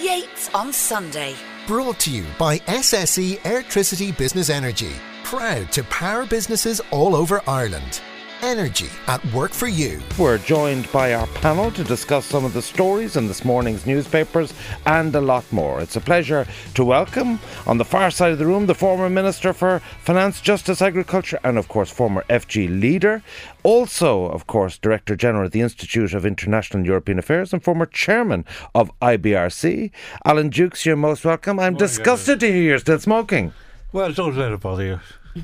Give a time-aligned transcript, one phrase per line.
[0.00, 1.36] Yates on Sunday.
[1.68, 4.92] Brought to you by SSE Airtricity Business Energy.
[5.22, 8.00] Proud to power businesses all over Ireland.
[8.44, 10.02] Energy at work for you.
[10.18, 14.52] We're joined by our panel to discuss some of the stories in this morning's newspapers
[14.84, 15.80] and a lot more.
[15.80, 19.54] It's a pleasure to welcome on the far side of the room the former Minister
[19.54, 23.22] for Finance, Justice, Agriculture, and of course, former FG leader.
[23.62, 27.86] Also, of course, Director General at the Institute of International and European Affairs and former
[27.86, 29.90] Chairman of IBRC.
[30.26, 31.58] Alan Dukes, you're most welcome.
[31.58, 33.54] I'm disgusted to hear you're still smoking.
[33.90, 35.00] Well, don't let it bother you.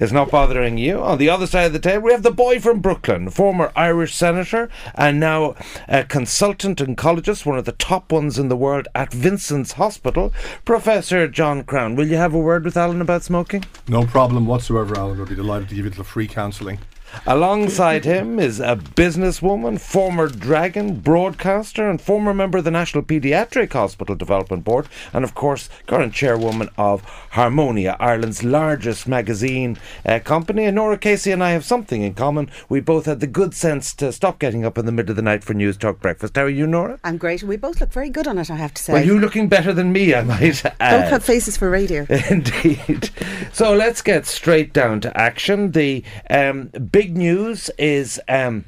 [0.00, 1.02] it's not bothering you.
[1.02, 4.14] On the other side of the table, we have the boy from Brooklyn, former Irish
[4.14, 5.54] senator and now
[5.88, 10.32] a consultant oncologist, one of the top ones in the world at Vincent's Hospital,
[10.64, 11.96] Professor John Crown.
[11.96, 13.64] Will you have a word with Alan about smoking?
[13.88, 15.18] No problem whatsoever, Alan.
[15.18, 16.78] I'll be delighted to give you the free counselling.
[17.26, 23.72] Alongside him is a businesswoman, former Dragon broadcaster, and former member of the National Paediatric
[23.72, 30.64] Hospital Development Board, and of course, current chairwoman of Harmonia, Ireland's largest magazine uh, company.
[30.64, 32.50] And Nora Casey and I have something in common.
[32.68, 35.22] We both had the good sense to stop getting up in the middle of the
[35.22, 36.36] night for News Talk breakfast.
[36.36, 36.98] How are you, Nora?
[37.04, 37.42] I'm great.
[37.42, 38.92] We both look very good on it, I have to say.
[38.92, 41.02] Well, you looking better than me, I might add.
[41.02, 42.06] Both have faces for radio.
[42.30, 43.10] Indeed.
[43.52, 45.72] so let's get straight down to action.
[45.72, 48.64] The um, big news is um,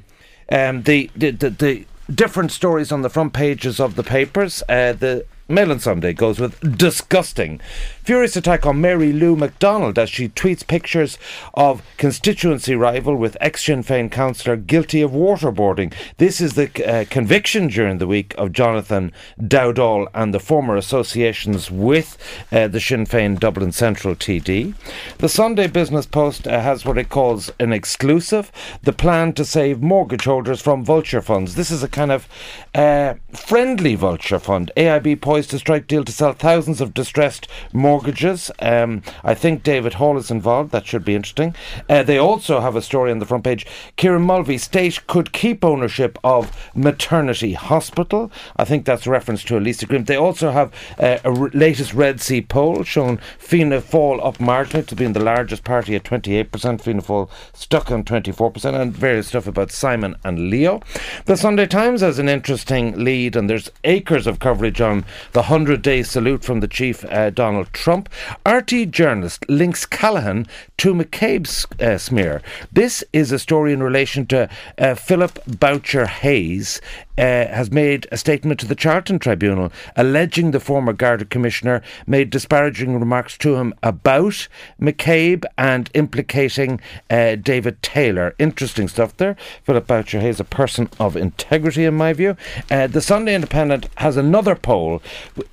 [0.52, 4.62] um, the, the, the, the, different stories on the front pages of the papers.
[4.68, 7.60] Uh, the Mail on Sunday goes with disgusting.
[8.02, 11.18] Furious attack on Mary Lou McDonald as she tweets pictures
[11.54, 15.92] of constituency rival with ex Sinn Féin councillor guilty of waterboarding.
[16.16, 21.70] This is the uh, conviction during the week of Jonathan Dowdall and the former associations
[21.70, 22.16] with
[22.50, 24.74] uh, the Sinn Féin Dublin Central TD.
[25.18, 28.50] The Sunday Business Post uh, has what it calls an exclusive
[28.82, 31.54] the plan to save mortgage holders from vulture funds.
[31.54, 32.26] This is a kind of
[32.74, 34.72] uh, friendly vulture fund.
[34.76, 38.50] AIB poised to strike deal to sell thousands of distressed mortgage mortgages.
[38.60, 40.70] Um, I think David Hall is involved.
[40.70, 41.54] That should be interesting.
[41.86, 43.66] Uh, they also have a story on the front page.
[43.96, 48.32] Kieran Mulvey, state could keep ownership of maternity hospital.
[48.56, 50.06] I think that's a reference to a lease agreement.
[50.06, 54.86] They also have uh, a r- latest Red C poll showing Fianna Fáil up marginally
[54.86, 56.80] to being the largest party at 28%.
[56.80, 60.80] Fianna Fáil stuck on 24%, and various stuff about Simon and Leo.
[61.26, 65.82] The Sunday Times has an interesting lead, and there's acres of coverage on the 100
[65.82, 67.79] day salute from the chief, uh, Donald Trump.
[67.80, 68.08] Trump.
[68.46, 70.46] RT journalist links Callinan
[70.76, 72.42] to McCabe's uh, smear.
[72.70, 74.48] This is a story in relation to
[74.78, 76.80] uh, Philip Boucher Hayes,
[77.20, 82.30] uh, has made a statement to the Charleton Tribunal alleging the former Garda Commissioner made
[82.30, 84.48] disparaging remarks to him about
[84.80, 86.80] McCabe and implicating
[87.10, 88.34] uh, David Taylor.
[88.38, 89.36] Interesting stuff there.
[89.64, 92.38] Philip Boucher Hayes, a person of integrity, in my view.
[92.70, 95.02] Uh, the Sunday Independent has another poll.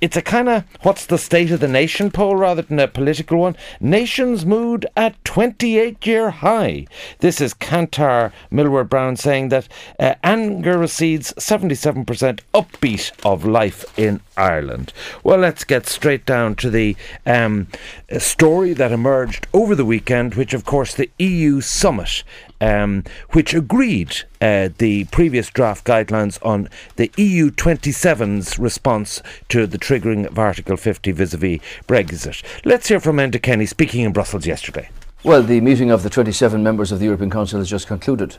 [0.00, 3.38] It's a kind of what's the state of the nation poll rather than a political
[3.38, 3.56] one.
[3.78, 6.86] Nation's mood at 28 year high.
[7.18, 9.68] This is Kantar Millward Brown saying that
[10.00, 14.92] uh, anger recedes 77% upbeat of life in Ireland.
[15.22, 16.96] Well, let's get straight down to the
[17.26, 17.68] um,
[18.18, 22.24] story that emerged over the weekend, which, of course, the EU summit
[22.60, 29.78] um, which agreed uh, the previous draft guidelines on the EU 27's response to the
[29.78, 32.42] triggering of Article 50 vis a vis Brexit.
[32.64, 34.90] Let's hear from Enda Kenny speaking in Brussels yesterday.
[35.24, 38.36] Well, the meeting of the 27 members of the European Council has just concluded.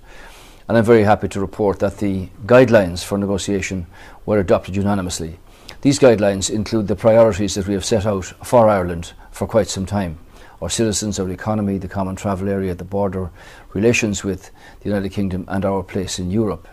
[0.70, 3.88] And I'm very happy to report that the guidelines for negotiation
[4.28, 5.40] were adopted unanimously.
[5.82, 9.88] These guidelines include the priorities that we have set out for Ireland for quite some
[9.88, 10.20] time
[10.62, 13.32] our citizens, our economy, the common travel area, the border,
[13.74, 16.68] relations with the United Kingdom, and our place in Europe.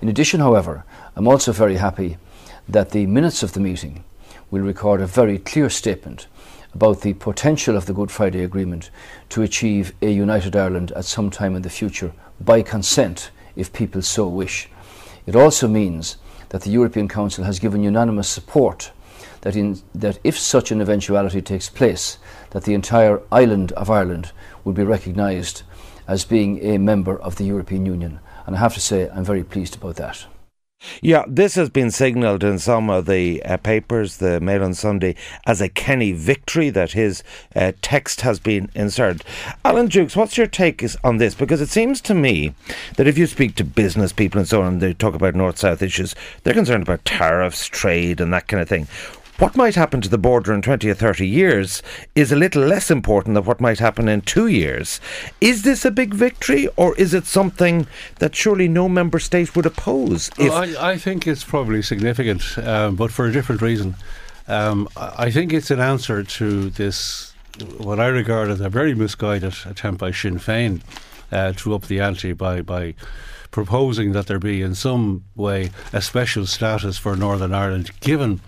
[0.00, 0.84] In addition, however,
[1.16, 2.18] I'm also very happy
[2.68, 4.04] that the minutes of the meeting
[4.50, 6.28] will record a very clear statement
[6.72, 8.90] about the potential of the Good Friday Agreement
[9.30, 14.02] to achieve a united Ireland at some time in the future by consent if people
[14.02, 14.68] so wish.
[15.26, 16.16] It also means
[16.50, 18.92] that the European Council has given unanimous support
[19.40, 22.18] that, in, that if such an eventuality takes place,
[22.50, 24.32] that the entire island of Ireland
[24.64, 25.62] would be recognised
[26.06, 28.20] as being a member of the European Union.
[28.46, 30.26] And I have to say, I'm very pleased about that.
[31.02, 35.14] Yeah, this has been signalled in some of the uh, papers, the Mail on Sunday,
[35.46, 37.22] as a Kenny victory that his
[37.54, 39.24] uh, text has been inserted.
[39.64, 41.34] Alan Dukes, what's your take on this?
[41.34, 42.54] Because it seems to me
[42.96, 45.82] that if you speak to business people and so on, they talk about north south
[45.82, 48.86] issues, they're concerned about tariffs, trade, and that kind of thing.
[49.38, 51.82] What might happen to the border in 20 or 30 years
[52.14, 55.00] is a little less important than what might happen in two years.
[55.40, 57.86] Is this a big victory, or is it something
[58.20, 60.30] that surely no member state would oppose?
[60.38, 63.96] Well, I, I think it's probably significant, um, but for a different reason.
[64.46, 67.32] Um, I I think it's an answer to this,
[67.78, 70.82] what I regard as a very misguided attempt by Sinn Féin
[71.32, 72.94] uh, to up the ante by, by
[73.50, 78.40] proposing that there be in some way a special status for Northern Ireland, given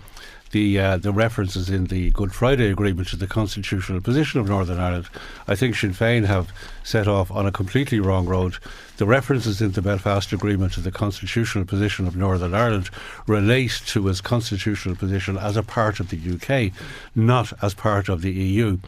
[0.51, 4.79] the uh, the references in the Good Friday Agreement to the constitutional position of Northern
[4.79, 5.07] Ireland.
[5.47, 6.51] I think Sinn Féin have
[6.83, 8.55] set off on a completely wrong road.
[8.97, 12.89] The references in the Belfast Agreement to the constitutional position of Northern Ireland
[13.27, 16.73] relate to its constitutional position as a part of the UK,
[17.15, 18.79] not as part of the EU.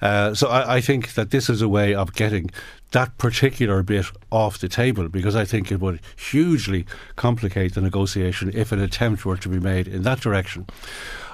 [0.00, 2.50] Uh, so I, I think that this is a way of getting
[2.92, 6.86] that particular bit off the table because I think it would hugely
[7.16, 10.66] complicate the negotiation if an attempt were to be made in that direction.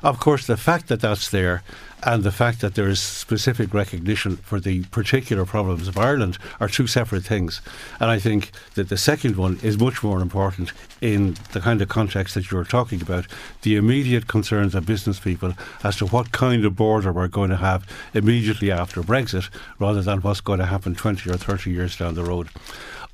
[0.02, 1.62] Of course, the fact that that's there
[2.02, 6.68] and the fact that there is specific recognition for the particular problems of Ireland are
[6.68, 7.60] two separate things.
[8.00, 11.90] And I think that the second one is much more important in the kind of
[11.90, 13.26] context that you're talking about
[13.60, 15.52] the immediate concerns of business people
[15.84, 20.22] as to what kind of border we're going to have immediately after Brexit rather than
[20.22, 22.48] what's going to happen 20 or 30 years down the road.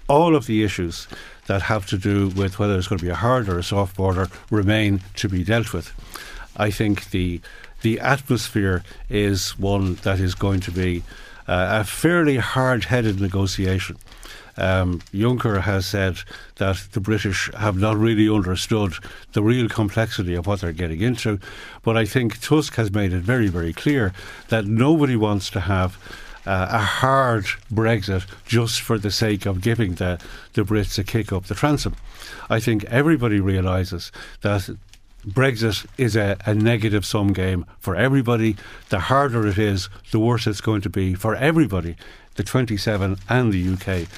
[0.09, 1.09] All of the issues
[1.49, 3.97] that have to do with whether it's going to be a hard or a soft
[3.97, 5.93] border remain to be dealt with.
[6.57, 7.41] I think the
[7.83, 11.03] the atmosphere is one that is going to be
[11.47, 13.97] uh, a fairly hard-headed negotiation.
[14.57, 16.17] Um, Juncker has said
[16.57, 18.95] that the British have not really understood
[19.33, 21.39] the real complexity of what they're getting into,
[21.83, 24.15] but I think Tusk has made it very, very clear
[24.49, 25.99] that nobody wants to have
[26.47, 30.19] uh, a hard Brexit just for the sake of giving the,
[30.55, 31.95] the Brits a kick up the transom.
[32.49, 34.11] I think everybody realises
[34.41, 34.71] that
[35.29, 38.57] Brexit is a, a negative sum game for everybody.
[38.91, 41.97] The harder it is, the worse it's going to be for everybody,
[42.37, 44.09] the 27 and the UK.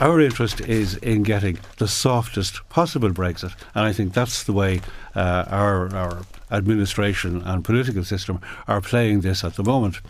[0.00, 4.80] Our interest is in getting the softest possible Brexit, and I think that's the way
[5.14, 10.00] uh, our, our administration and political system are playing this at the moment.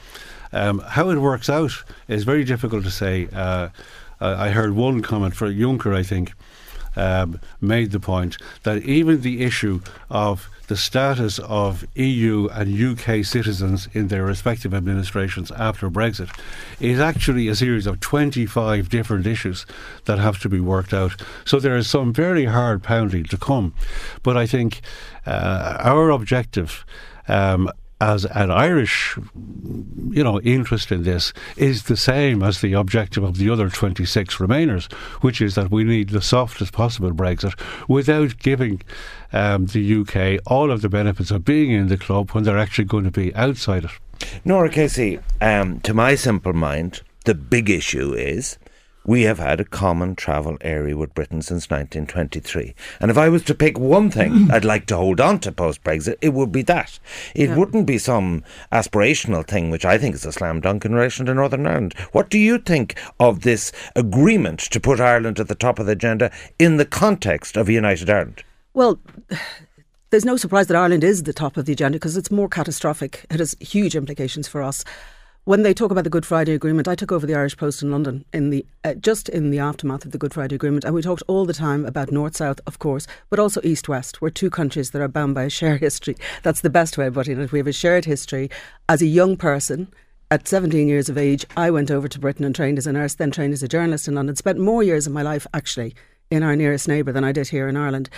[0.53, 1.73] Um, how it works out
[2.09, 3.29] is very difficult to say.
[3.33, 3.69] Uh,
[4.21, 6.35] I heard one comment for Juncker, I think,
[6.97, 13.25] um, made the point that even the issue of the status of EU and UK
[13.25, 16.31] citizens in their respective administrations after Brexit
[16.79, 19.67] is actually a series of 25 different issues
[20.05, 21.21] that have to be worked out.
[21.45, 23.75] So there is some very hard pounding to come.
[24.23, 24.81] But I think
[25.27, 26.85] uh, our objective.
[27.27, 27.69] Um,
[28.01, 29.17] as an Irish,
[30.11, 34.37] you know, interest in this is the same as the objective of the other 26
[34.37, 34.91] Remainers,
[35.23, 37.59] which is that we need the softest possible Brexit
[37.89, 38.83] without giving
[39.33, 42.87] um, the UK all of the benefits of being in the club when they're actually
[42.87, 43.91] going to be outside it.
[44.45, 48.59] Nora Casey, um, to my simple mind, the big issue is
[49.05, 52.75] we have had a common travel area with Britain since 1923.
[53.01, 55.83] And if I was to pick one thing I'd like to hold on to post
[55.83, 56.99] Brexit, it would be that.
[57.35, 57.57] It Yeah.
[57.57, 61.35] wouldn't be some aspirational thing, which I think is a slam dunk in relation to
[61.35, 61.95] Northern Ireland.
[62.13, 65.93] What do you think of this agreement to put Ireland at the top of the
[65.93, 68.45] agenda in the context of a united Ireland?
[68.75, 69.01] Well,
[70.11, 73.25] there's no surprise that Ireland is the top of the agenda because it's more catastrophic.
[73.31, 74.85] It has huge implications for us.
[75.45, 77.91] When they talk about the Good Friday Agreement, I took over the Irish Post in
[77.91, 81.01] London in the uh, just in the aftermath of the Good Friday Agreement, and we
[81.01, 84.21] talked all the time about North South, of course, but also East West.
[84.21, 86.15] We're two countries that are bound by a shared history.
[86.43, 87.53] That's the best way of putting it.
[87.53, 88.51] We have a shared history.
[88.87, 89.91] As a young person,
[90.31, 93.15] at 17 years of age, I went over to Britain and trained as a nurse,
[93.15, 94.37] then trained as a journalist in London.
[94.37, 95.95] Spent more years of my life actually
[96.31, 98.11] in our nearest neighbour than I did here in Ireland.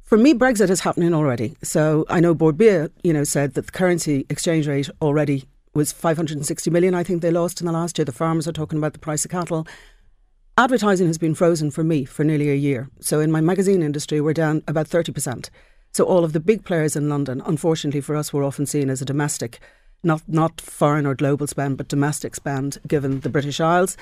[0.00, 1.54] For me, Brexit is happening already.
[1.62, 5.92] So I know Bord Bia, you know, said that the currency exchange rate already was
[5.92, 6.94] 560 million.
[6.94, 8.04] I think they lost in the last year.
[8.04, 9.66] The farmers are talking about the price of cattle.
[10.58, 12.90] Advertising has been frozen for me for nearly a year.
[13.00, 15.48] So in my magazine industry, we're down about 30%.
[15.92, 19.00] So all of the big players in London, unfortunately for us, were often seen as
[19.00, 19.60] a domestic,
[20.02, 23.96] not not foreign or global spend, but domestic spend, given the British Isles.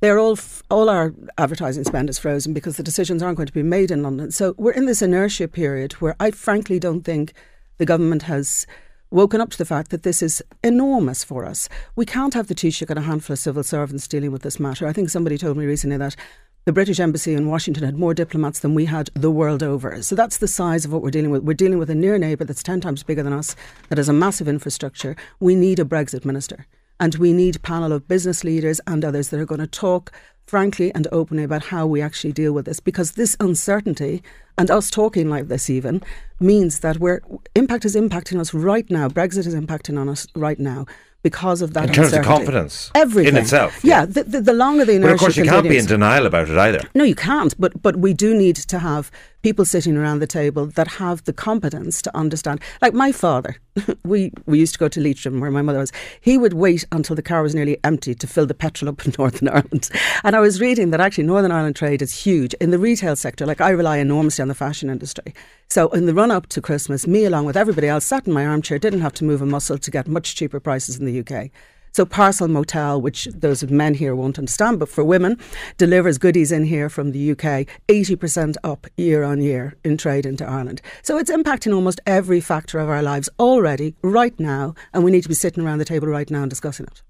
[0.00, 0.38] They're all
[0.70, 4.02] all our advertising spend is frozen because the decisions aren't going to be made in
[4.02, 4.30] London.
[4.30, 7.32] So we're in this inertia period where I frankly don't think
[7.78, 8.66] the government has
[9.14, 11.68] woken up to the fact that this is enormous for us.
[11.94, 14.88] We can't have the Taoiseach and a handful of civil servants dealing with this matter.
[14.88, 16.16] I think somebody told me recently that
[16.64, 20.02] the British Embassy in Washington had more diplomats than we had the world over.
[20.02, 21.44] So that's the size of what we're dealing with.
[21.44, 23.54] We're dealing with a near neighbour that's 10 times bigger than us,
[23.88, 25.14] that has a massive infrastructure.
[25.38, 26.66] We need a Brexit minister.
[26.98, 30.10] And we need panel of business leaders and others that are going to talk
[30.46, 34.22] frankly and openly about how we actually deal with this because this uncertainty
[34.56, 36.02] And us talking like this even
[36.38, 37.20] means that we're
[37.54, 39.08] impact is impacting us right now.
[39.08, 40.86] Brexit is impacting on us right now
[41.22, 43.82] because of that in terms of confidence Everything in itself.
[43.82, 46.26] Yeah, the, the, the longer the inertia But of course, you can't be in denial
[46.26, 46.80] about it either.
[46.94, 47.52] no, you can't.
[47.58, 49.10] But but we do need to have
[49.44, 52.58] people sitting around the table that have the competence to understand.
[52.80, 53.56] Like my father,
[54.02, 55.92] we we used to go to Leitrim where my mother was.
[56.18, 59.12] He would wait until the car was nearly empty to fill the petrol up in
[59.18, 59.90] Northern Ireland.
[60.22, 63.44] And I was reading that actually Northern Ireland trade is huge in the retail sector.
[63.44, 65.34] Like I rely enormously on the fashion industry.
[65.68, 68.46] So in the run up to Christmas, me along with everybody else sat in my
[68.46, 71.50] armchair, didn't have to move a muscle to get much cheaper prices in the UK.
[71.94, 75.38] So Parcel Motel, which those of men here won't understand, but for women,
[75.78, 80.44] delivers goodies in here from the UK, 80% up year on year in trade into
[80.44, 80.82] Ireland.
[81.02, 85.22] So it's impacting almost every factor of our lives already, right now, and we need
[85.22, 87.00] to be sitting around the table right now and discussing it.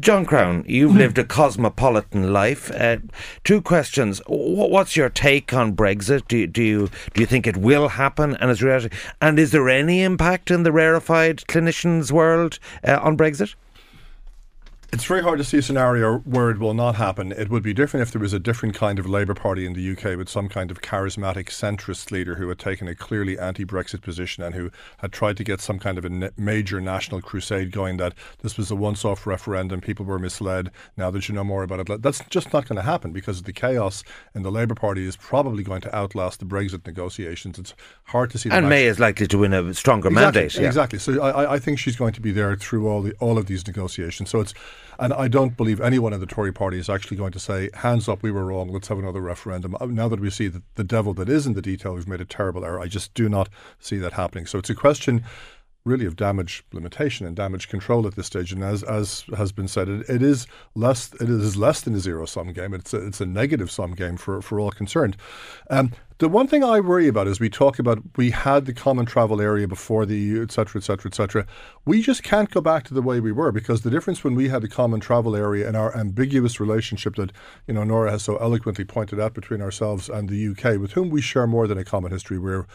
[0.00, 2.72] John Crown, you've lived a cosmopolitan life.
[2.72, 2.96] Uh,
[3.44, 6.26] two questions: What's your take on Brexit?
[6.26, 8.96] Do you, do you do you think it will happen, and is reality?
[9.22, 13.54] And is there any impact in the rarefied clinicians' world uh, on Brexit?
[14.90, 17.30] It's very hard to see a scenario where it will not happen.
[17.30, 19.92] It would be different if there was a different kind of Labour Party in the
[19.92, 24.00] UK with some kind of charismatic centrist leader who had taken a clearly anti Brexit
[24.00, 27.98] position and who had tried to get some kind of a major national crusade going
[27.98, 31.62] that this was a once off referendum, people were misled, now that you know more
[31.64, 32.00] about it.
[32.02, 34.02] That's just not going to happen because the chaos
[34.34, 37.58] in the Labour Party is probably going to outlast the Brexit negotiations.
[37.58, 40.54] It's hard to see And May actually- is likely to win a stronger exactly, mandate.
[40.56, 40.66] yeah.
[40.66, 40.98] Exactly.
[40.98, 43.46] So I, I- I think she's going to be there through all the all of
[43.46, 44.30] these negotiations.
[44.30, 44.54] So it's,
[44.98, 48.08] and I don't believe anyone in the Tory party is actually going to say, "Hands
[48.08, 48.68] up, we were wrong.
[48.68, 51.54] Let's have another referendum." Uh, Now that we see that the devil that is in
[51.54, 52.80] the detail, we've made a terrible error.
[52.80, 54.46] I just do not see that happening.
[54.46, 55.24] So it's a question.
[55.84, 59.68] Really, of damage limitation and damage control at this stage, and as as has been
[59.68, 62.74] said, it, it is less it is less than a zero sum game.
[62.74, 65.16] It's a, it's a negative sum game for for all concerned.
[65.70, 69.06] Um, the one thing I worry about is we talk about we had the common
[69.06, 71.46] travel area before the EU, et cetera, et cetera, et cetera.
[71.84, 74.48] We just can't go back to the way we were because the difference when we
[74.48, 77.30] had the common travel area and our ambiguous relationship that
[77.66, 81.10] you know Nora has so eloquently pointed out between ourselves and the UK, with whom
[81.10, 82.66] we share more than a common history, we're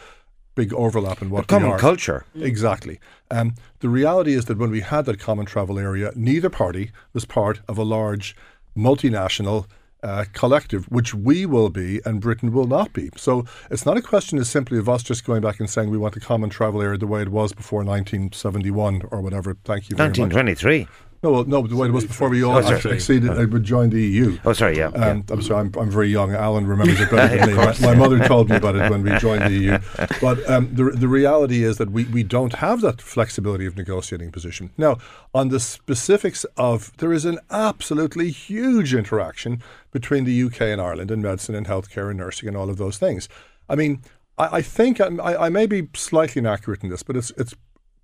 [0.54, 2.24] big overlap in what A common culture.
[2.34, 3.00] Exactly.
[3.30, 7.24] Um, the reality is that when we had that common travel area, neither party was
[7.24, 8.36] part of a large
[8.76, 9.66] multinational
[10.04, 13.10] uh, collective, which we will be and Britain will not be.
[13.16, 15.98] So it's not a question as simply of us just going back and saying we
[15.98, 19.56] want the common travel area the way it was before 1971 or whatever.
[19.64, 20.18] Thank you very much.
[20.18, 20.86] 1923.
[21.24, 23.88] No, well, no, the way it was before we all Oh, acceded, uh, would join
[23.88, 24.36] the EU.
[24.44, 24.90] Oh, sorry, yeah.
[24.94, 25.06] yeah.
[25.06, 26.34] Um, I'm sorry, I'm, I'm very young.
[26.34, 27.54] Alan remembers it better than me.
[27.54, 29.78] My, my mother told me about it when we joined the EU.
[30.20, 34.32] But um, the, the reality is that we, we don't have that flexibility of negotiating
[34.32, 34.68] position.
[34.76, 34.98] Now,
[35.32, 39.62] on the specifics of, there is an absolutely huge interaction
[39.94, 42.98] between the UK and Ireland in medicine and healthcare and nursing and all of those
[42.98, 43.28] things.
[43.68, 44.02] I mean,
[44.36, 45.06] I, I think I,
[45.46, 47.54] I may be slightly inaccurate in this, but it's it's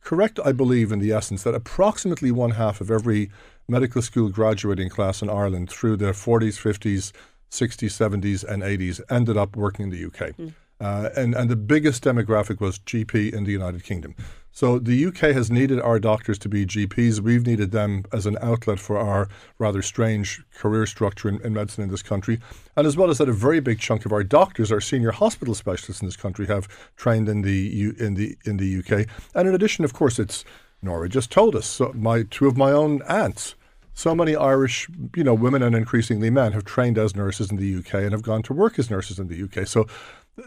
[0.00, 3.30] correct, I believe, in the essence that approximately one half of every
[3.68, 7.12] medical school graduating class in Ireland through the 40s, 50s,
[7.50, 10.32] 60s, 70s, and 80s ended up working in the UK.
[10.80, 14.14] Uh, and, and the biggest demographic was GP in the United Kingdom.
[14.52, 17.20] So the UK has needed our doctors to be GPs.
[17.20, 19.28] We've needed them as an outlet for our
[19.58, 22.40] rather strange career structure in, in medicine in this country.
[22.76, 25.54] And as well as that, a very big chunk of our doctors, our senior hospital
[25.54, 29.06] specialists in this country, have trained in the in the in the UK.
[29.34, 30.44] And in addition, of course, it's
[30.82, 31.66] Nora just told us.
[31.66, 33.54] So my two of my own aunts
[34.00, 37.76] so many Irish, you know, women and increasingly men have trained as nurses in the
[37.76, 39.66] UK and have gone to work as nurses in the UK.
[39.66, 39.86] So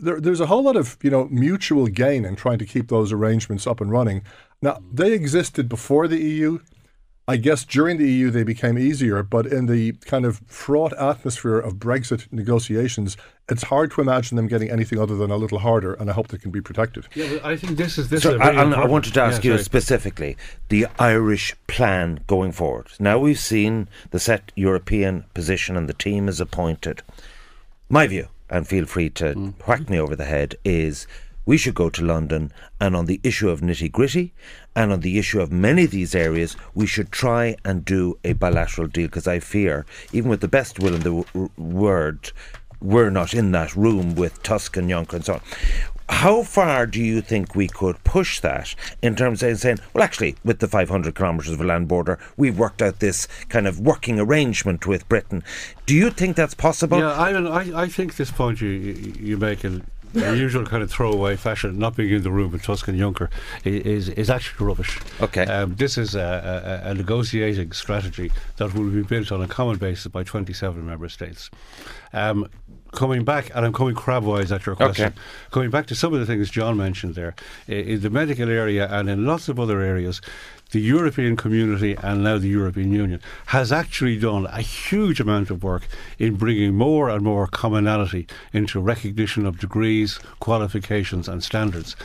[0.02, 3.12] there, there's a whole lot of, you know, mutual gain in trying to keep those
[3.12, 4.24] arrangements up and running.
[4.62, 6.60] Now, they existed before the EU.
[7.26, 11.58] I guess during the EU they became easier, but in the kind of fraught atmosphere
[11.58, 13.16] of Brexit negotiations,
[13.48, 16.28] it's hard to imagine them getting anything other than a little harder, and I hope
[16.28, 17.08] they can be protected.
[17.16, 19.14] Yeah, but I think this is this So is a I, very I- I wanted
[19.14, 19.64] to ask Yeah, you sorry.
[19.64, 22.88] specifically the Irish plan going forward.
[23.00, 27.04] Now we've seen the set European position and the team is appointed.
[27.88, 29.54] My view, and feel free to Mm.
[29.68, 31.08] whack me over the head, is
[31.46, 34.32] we should go to London and on the issue of nitty gritty
[34.76, 38.32] and on the issue of many of these areas, we should try and do a
[38.34, 42.32] bilateral deal because I fear, even with the best will in the w- word,
[42.84, 45.42] we're not in that room with Tusk and Juncker and so on.
[46.10, 50.36] How far do you think we could push that in terms of saying, well, actually,
[50.44, 54.20] with the 500 kilometres of a land border, we've worked out this kind of working
[54.20, 55.44] arrangement with Britain.
[55.86, 57.00] Do you think that's possible?
[57.00, 60.64] Yeah, I, don't- I, I think this point you, you, you make in the usual
[60.64, 63.30] kind of throwaway fashion, not being in the room with Tusk and Juncker,
[63.66, 65.00] is is actually rubbish.
[65.22, 65.44] Okay.
[65.46, 69.78] Um, this is a, a, a negotiating strategy that will be built on a common
[69.78, 71.50] basis by 27 member states.
[72.14, 72.48] Um,
[72.94, 75.08] coming back, and I'm coming crabwise at your question.
[75.08, 75.16] Okay.
[75.52, 77.36] Coming back to some of the things John mentioned there,
[77.68, 80.22] in the medical area and in lots of other areas,
[80.72, 85.64] the European community and now the European Union has actually done a huge amount of
[85.64, 91.96] work in bringing more and more commonality into recognition of degrees, qualifications, and standards.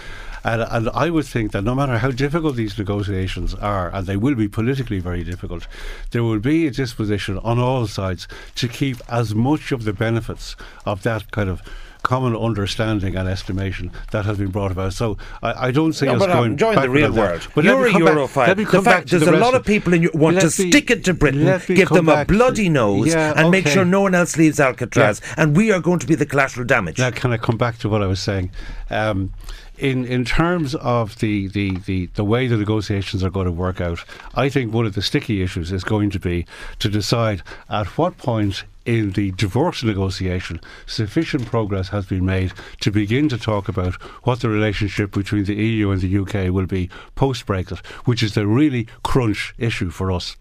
[0.45, 4.17] And, and, I would think that no matter how difficult these negotiations are, and they
[4.17, 5.67] will be politically very difficult,
[6.11, 10.57] there will be a disposition on all sides to keep as much of the benefits
[10.85, 11.63] of that kind of
[12.03, 14.93] common understanding and estimation that has been brought about.
[14.93, 17.47] So I, I don't see no, us going join the real world.
[17.55, 18.71] But You're a Europhile.
[18.71, 21.05] The fact, there's the a lot of people in, want let to me, stick it
[21.05, 23.51] to Britain, give them a bloody nose, yeah, and okay.
[23.51, 25.35] make sure no one else leaves Alcatraz, yeah.
[25.39, 26.99] and we are going to be the collateral damage.
[26.99, 28.51] Now, can I come back to what I was saying?
[28.91, 29.33] Um,
[29.79, 33.81] in in terms of the, the, the, the way the negotiations are going to work
[33.81, 34.05] out,
[34.35, 36.47] I think one of the sticky issues is going to be
[36.81, 42.91] to decide at what point in the divorce negotiation, sufficient progress has been made to
[42.91, 43.95] begin to talk about
[44.25, 48.35] what the relationship between the EU and the UK will be post Brexit, which is
[48.35, 50.37] the really crunch issue for us.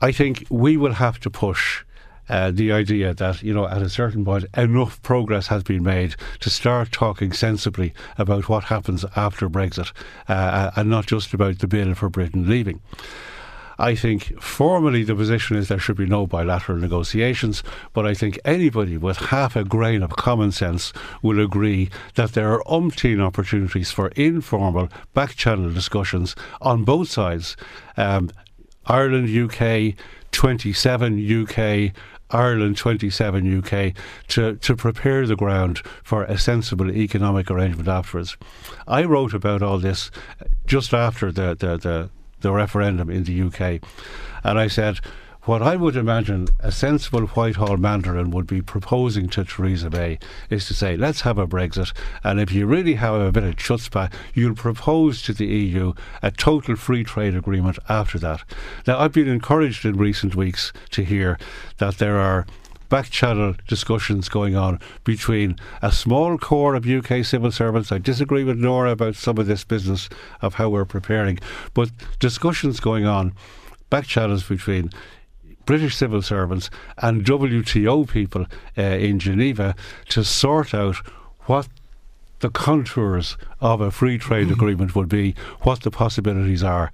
[0.00, 1.84] I think we will have to push
[2.28, 6.16] uh, the idea that, you know, at a certain point, enough progress has been made
[6.40, 9.92] to start talking sensibly about what happens after Brexit
[10.28, 12.80] uh, and not just about the bill for Britain leaving.
[13.80, 18.40] I think formally the position is there should be no bilateral negotiations, but I think
[18.44, 20.92] anybody with half a grain of common sense
[21.22, 27.56] will agree that there are umpteen opportunities for informal back channel discussions on both sides.
[27.96, 28.30] Um,
[28.86, 29.94] Ireland, UK,
[30.32, 31.92] 27 UK,
[32.30, 33.94] Ireland 27 UK
[34.28, 38.36] to, to prepare the ground for a sensible economic arrangement afterwards.
[38.86, 40.10] I wrote about all this
[40.66, 43.82] just after the, the, the, the referendum in the UK.
[44.44, 45.00] And I said,
[45.48, 50.18] what I would imagine a sensible Whitehall Mandarin would be proposing to Theresa May
[50.50, 53.56] is to say, let's have a Brexit, and if you really have a bit of
[53.56, 58.44] chutzpah, you'll propose to the EU a total free trade agreement after that.
[58.86, 61.38] Now, I've been encouraged in recent weeks to hear
[61.78, 62.46] that there are
[62.90, 67.90] back channel discussions going on between a small core of UK civil servants.
[67.90, 70.10] I disagree with Nora about some of this business
[70.42, 71.38] of how we're preparing,
[71.72, 73.32] but discussions going on,
[73.88, 74.90] back channels between
[75.68, 78.46] British civil servants and WTO people
[78.78, 79.74] uh, in Geneva
[80.08, 80.96] to sort out
[81.42, 81.68] what
[82.38, 84.54] the contours of a free trade mm-hmm.
[84.54, 86.90] agreement would be, what the possibilities are.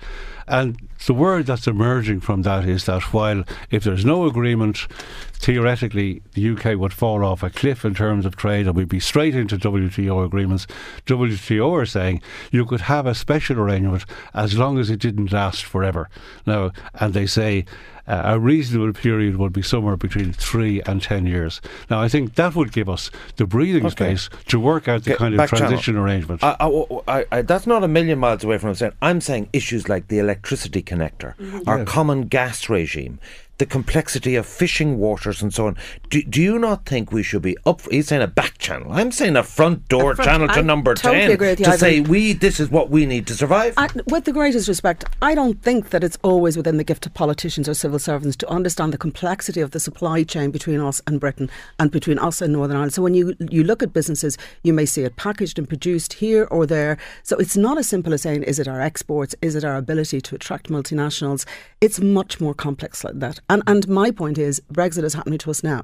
[0.46, 4.86] And the word that's emerging from that is that while if there's no agreement,
[5.34, 9.00] theoretically the UK would fall off a cliff in terms of trade and we'd be
[9.00, 10.66] straight into WTO agreements.
[11.06, 15.64] WTO are saying you could have a special arrangement as long as it didn't last
[15.64, 16.08] forever.
[16.46, 17.66] Now, and they say
[18.06, 21.60] uh, a reasonable period would be somewhere between three and ten years.
[21.88, 24.16] Now, I think that would give us the breathing okay.
[24.16, 26.04] space to work out the Get kind of transition channel.
[26.04, 26.44] arrangement.
[26.44, 28.92] I, I, that's not a million miles away from what I'm saying.
[29.00, 31.68] I'm saying issues like the electricity connector, mm-hmm.
[31.68, 31.84] our yeah.
[31.84, 33.20] common gas regime,
[33.58, 35.76] the complexity of fishing waters and so on.
[36.10, 37.82] Do, do you not think we should be up?
[37.90, 38.92] He's saying a back channel.
[38.92, 42.00] I'm saying a front door a front, channel to I number totally ten to say
[42.00, 43.74] we this is what we need to survive.
[43.76, 47.14] I, with the greatest respect, I don't think that it's always within the gift of
[47.14, 51.20] politicians or civil servants to understand the complexity of the supply chain between us and
[51.20, 52.94] Britain and between us and Northern Ireland.
[52.94, 56.44] So when you you look at businesses, you may see it packaged and produced here
[56.50, 56.98] or there.
[57.22, 60.20] So it's not as simple as saying is it our exports, is it our ability
[60.20, 61.46] to attract multinationals.
[61.80, 63.40] It's much more complex like that.
[63.48, 65.82] And and my point is Brexit is happening to us now.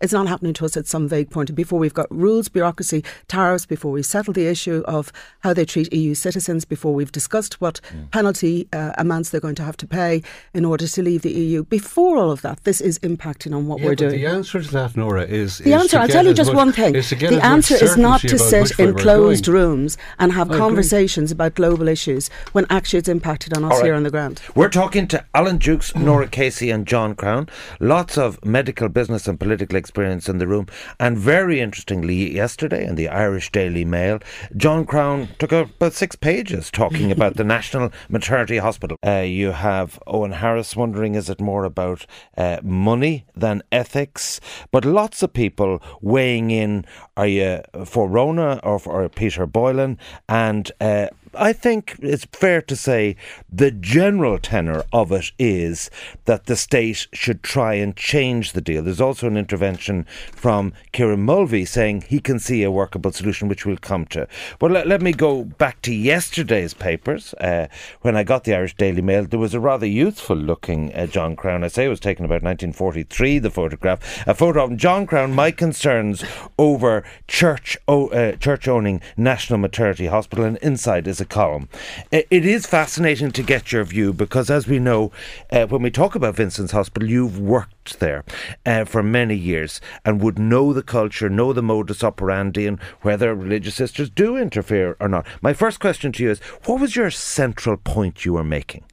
[0.00, 1.54] It's not happening to us at some vague point.
[1.54, 5.92] Before we've got rules, bureaucracy, tariffs, before we settle the issue of how they treat
[5.92, 10.22] EU citizens, before we've discussed what penalty uh, amounts they're going to have to pay
[10.54, 11.64] in order to leave the EU.
[11.64, 14.12] Before all of that, this is impacting on what yeah, we're doing.
[14.12, 15.98] The answer to that, Nora, is the is answer.
[15.98, 16.94] I'll tell you just one thing.
[16.94, 21.46] The answer is not to sit in closed rooms and have I conversations agree.
[21.46, 23.84] about global issues when actually it's impacted on us right.
[23.84, 24.40] here on the ground.
[24.54, 27.48] We're talking to Alan Dukes, Nora Casey, and John Crown.
[27.80, 30.66] Lots of medical, business, and political experience in the room.
[31.00, 34.20] And very interestingly, yesterday in the Irish Daily Mail,
[34.56, 38.96] John Crown took up about six pages talking about the National Maternity Hospital.
[39.04, 44.40] Uh, you have Eoghan Harris wondering is it more about uh, money than ethics?
[44.70, 46.84] But lots of people weighing in
[47.16, 49.98] are you for Rhona or for Peter Boylan?
[50.28, 53.16] And uh, I think it's fair to say
[53.52, 55.90] the general tenor of it is
[56.24, 58.82] that the state should try and change the deal.
[58.82, 63.64] There's also an intervention from Kieran Mulvey saying he can see a workable solution, which
[63.64, 64.26] we'll come to.
[64.58, 67.32] But let, let me go back to yesterday's papers.
[67.34, 67.68] Uh,
[68.00, 71.36] when I got the Irish Daily Mail, there was a rather youthful looking uh, John
[71.36, 71.62] Crown.
[71.62, 74.26] I say it was taken about 1943, the photograph.
[74.26, 76.24] A photo of John Crown, my concerns
[76.58, 81.68] over church, uh, church owning National Maternity Hospital, and inside is a column.
[82.10, 85.12] It is fascinating to get your view because, as we know,
[85.50, 88.24] uh, when we talk about Vincent's Hospital, you've worked there
[88.66, 93.34] uh, for many years and would know the culture, know the modus operandi, and whether
[93.34, 95.26] religious sisters do interfere or not.
[95.40, 98.84] My first question to you is what was your central point you were making?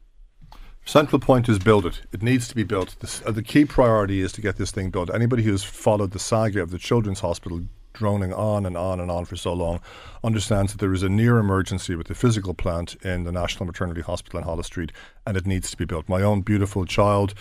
[0.85, 2.03] Central point is build it.
[2.13, 2.95] It needs to be built.
[3.25, 5.13] Uh, the key priority is to get this thing built.
[5.13, 7.61] Anybody who's followed the saga of the Children's Hospital
[7.97, 9.81] droning on and on and on for so long
[10.23, 14.01] understands that there is a near emergency with the physical plant in the National Maternity
[14.01, 14.91] Hospital in Holles Street
[15.25, 16.07] and it needs to be built.
[16.07, 17.33] My own beautiful child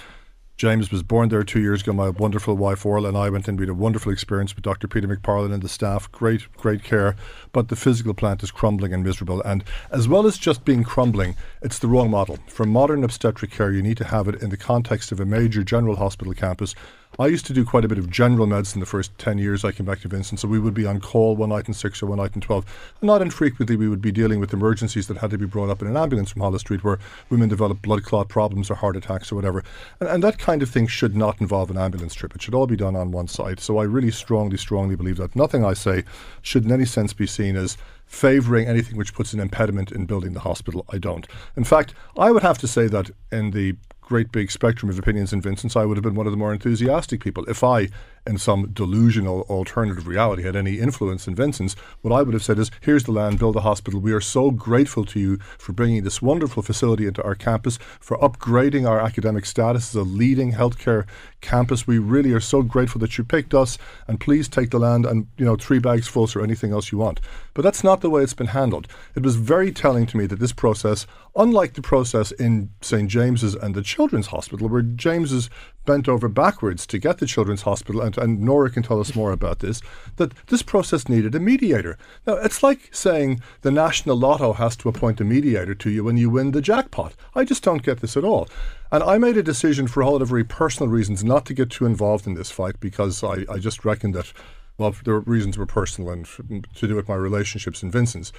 [0.56, 1.92] James was born there two years ago.
[1.92, 3.58] My wonderful wife Orla and I went in.
[3.58, 4.88] We had a wonderful experience with Dr.
[4.88, 6.10] Peter McParland and the staff.
[6.10, 7.14] Great, great care.
[7.52, 9.42] But the physical plant is crumbling and miserable.
[9.42, 12.38] And as well as just being crumbling, it's the wrong model.
[12.48, 15.62] For modern obstetric care, you need to have it in the context of a major
[15.62, 16.74] general hospital campus
[17.18, 19.72] I used to do quite a bit of general medicine the first 10 years I
[19.72, 20.38] came back to Vincent.
[20.38, 22.66] So we would be on call one night in 6 or one night in 12.
[23.00, 25.80] And not infrequently, we would be dealing with emergencies that had to be brought up
[25.80, 26.98] in an ambulance from Holles Street where
[27.30, 29.64] women develop blood clot problems or heart attacks or whatever.
[29.98, 32.34] And, and that kind of thing should not involve an ambulance trip.
[32.34, 33.60] It should all be done on one side.
[33.60, 36.04] So I really strongly, strongly believe that nothing I say
[36.42, 40.32] should in any sense be seen as favouring anything which puts an impediment in building
[40.32, 40.84] the hospital.
[40.90, 41.26] I don't.
[41.56, 45.32] In fact, I would have to say that in the great big spectrum of opinions
[45.32, 47.44] in Vincent's, I would have been one of the more enthusiastic people.
[47.46, 47.88] If I,
[48.24, 52.58] in some delusional alternative reality, had any influence in Vincent's, what I would have said
[52.58, 53.98] is, here's the land, build a hospital.
[54.00, 58.16] We are so grateful to you for bringing this wonderful facility into our campus, for
[58.18, 61.04] upgrading our academic status as a leading healthcare
[61.46, 61.86] campus.
[61.86, 65.28] We really are so grateful that you picked us, and please take the land and,
[65.38, 67.20] you know, three bags full or anything else you want.
[67.54, 68.88] But that's not the way it's been handled.
[69.14, 71.06] It was very telling to me that this process,
[71.36, 73.08] unlike the process in St.
[73.08, 75.48] James's and the Children's Hospital, where James's
[75.84, 79.30] bent over backwards to get the Children's Hospital, and, and Nora can tell us more
[79.30, 79.80] about this,
[80.16, 81.96] that this process needed a mediator.
[82.26, 86.16] Now, it's like saying the National Lotto has to appoint a mediator to you when
[86.16, 87.14] you win the jackpot.
[87.34, 88.48] I just don't get this at all.
[88.92, 91.86] And I made a decision for all of very personal reasons not to get too
[91.86, 94.32] involved in this fight because I, I just reckoned that,
[94.78, 96.26] well, the reasons were personal and
[96.74, 98.32] to do with my relationships in Vincent's.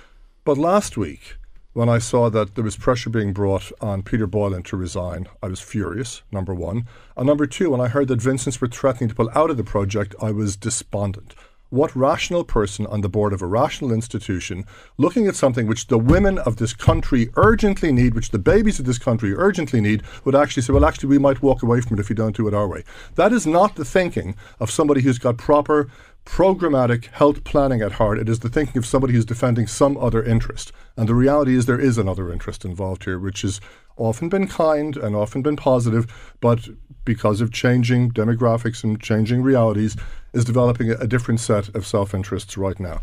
[0.45, 1.35] But last week,
[1.73, 5.47] when I saw that there was pressure being brought on Peter Boylan to resign, I
[5.47, 6.87] was furious, number one.
[7.15, 9.63] And number two, when I heard that Vincent's were threatening to pull out of the
[9.63, 11.35] project, I was despondent.
[11.69, 14.65] What rational person on the board of a rational institution,
[14.97, 18.85] looking at something which the women of this country urgently need, which the babies of
[18.85, 21.99] this country urgently need, would actually say, well, actually, we might walk away from it
[21.99, 22.83] if you don't do it our way?
[23.15, 25.89] That is not the thinking of somebody who's got proper
[26.27, 28.19] programmatic health planning at heart.
[28.19, 30.73] It is the thinking of somebody who's defending some other interest.
[30.97, 33.61] And the reality is there is another interest involved here, which has
[33.95, 36.67] often been kind and often been positive, but
[37.05, 39.95] because of changing demographics and changing realities,
[40.37, 43.01] is developing a, different set of self interests right now.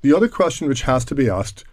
[0.00, 1.64] The other question which has to be asked,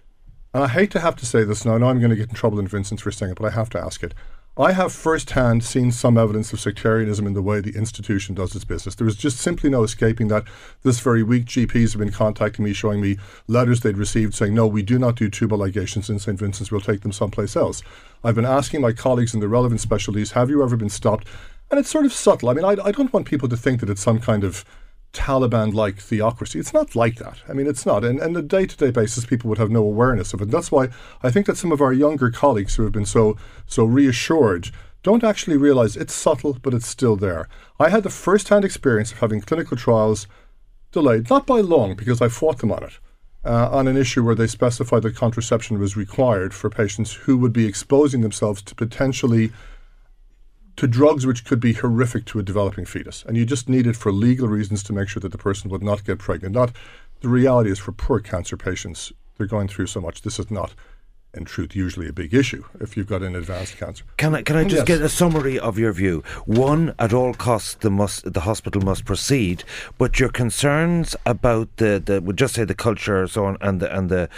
[0.54, 2.30] and I hate to have to say this now, I know I'm going to get
[2.30, 4.16] in trouble in Vincent's for saying it, but I have to ask it.
[4.58, 8.64] I have firsthand seen some evidence of sectarianism in the way the institution does its
[8.64, 8.96] business.
[8.96, 10.46] There is just simply no escaping that.
[10.82, 14.66] This very week, GPs have been contacting me, showing me letters they'd received saying, no,
[14.66, 16.40] we do not do tubal ligations in St.
[16.40, 17.84] Vincent's, we'll take them someplace else.
[18.24, 21.28] I've been asking my colleagues in the relevant specialties, have you ever been stopped?
[21.70, 22.48] And it's sort of subtle.
[22.48, 24.64] I mean, I, I don't want people to think that it's some kind of
[25.16, 26.60] Taliban like theocracy.
[26.60, 27.38] It's not like that.
[27.50, 28.04] I mean, it's not.
[28.04, 30.46] And, on a day to day basis, people would have no awareness of it.
[30.46, 30.90] And that's why
[31.24, 35.24] I think that some of our younger colleagues who have been so, so reassured don't
[35.24, 37.48] actually realize it's subtle, but it's still there.
[37.80, 40.28] I had the first hand experience of having clinical trials
[40.92, 43.00] delayed, not by long, because I fought them on it.
[43.44, 47.54] Uh, on an issue where they specified that contraception was required for patients who would
[47.54, 49.52] be exposing themselves to potentially
[50.78, 53.24] to drugs which could be horrific to a developing fetus.
[53.28, 55.84] And you just need it for legal reasons to make sure that the person would
[55.84, 56.54] not get pregnant.
[56.54, 56.72] Not
[57.22, 60.22] the reality is for poor cancer patients, they're going through so much.
[60.22, 60.74] This is not
[61.36, 64.06] in truth, usually a big issue if you've got an advanced cancer.
[64.18, 65.00] Can I can I just yes.
[65.00, 66.24] get a summary of your view?
[66.46, 69.64] One, at all costs, the must the hospital must proceed,
[69.98, 73.96] but your concerns about the the we'll just say the culture so on and the
[73.96, 74.30] and the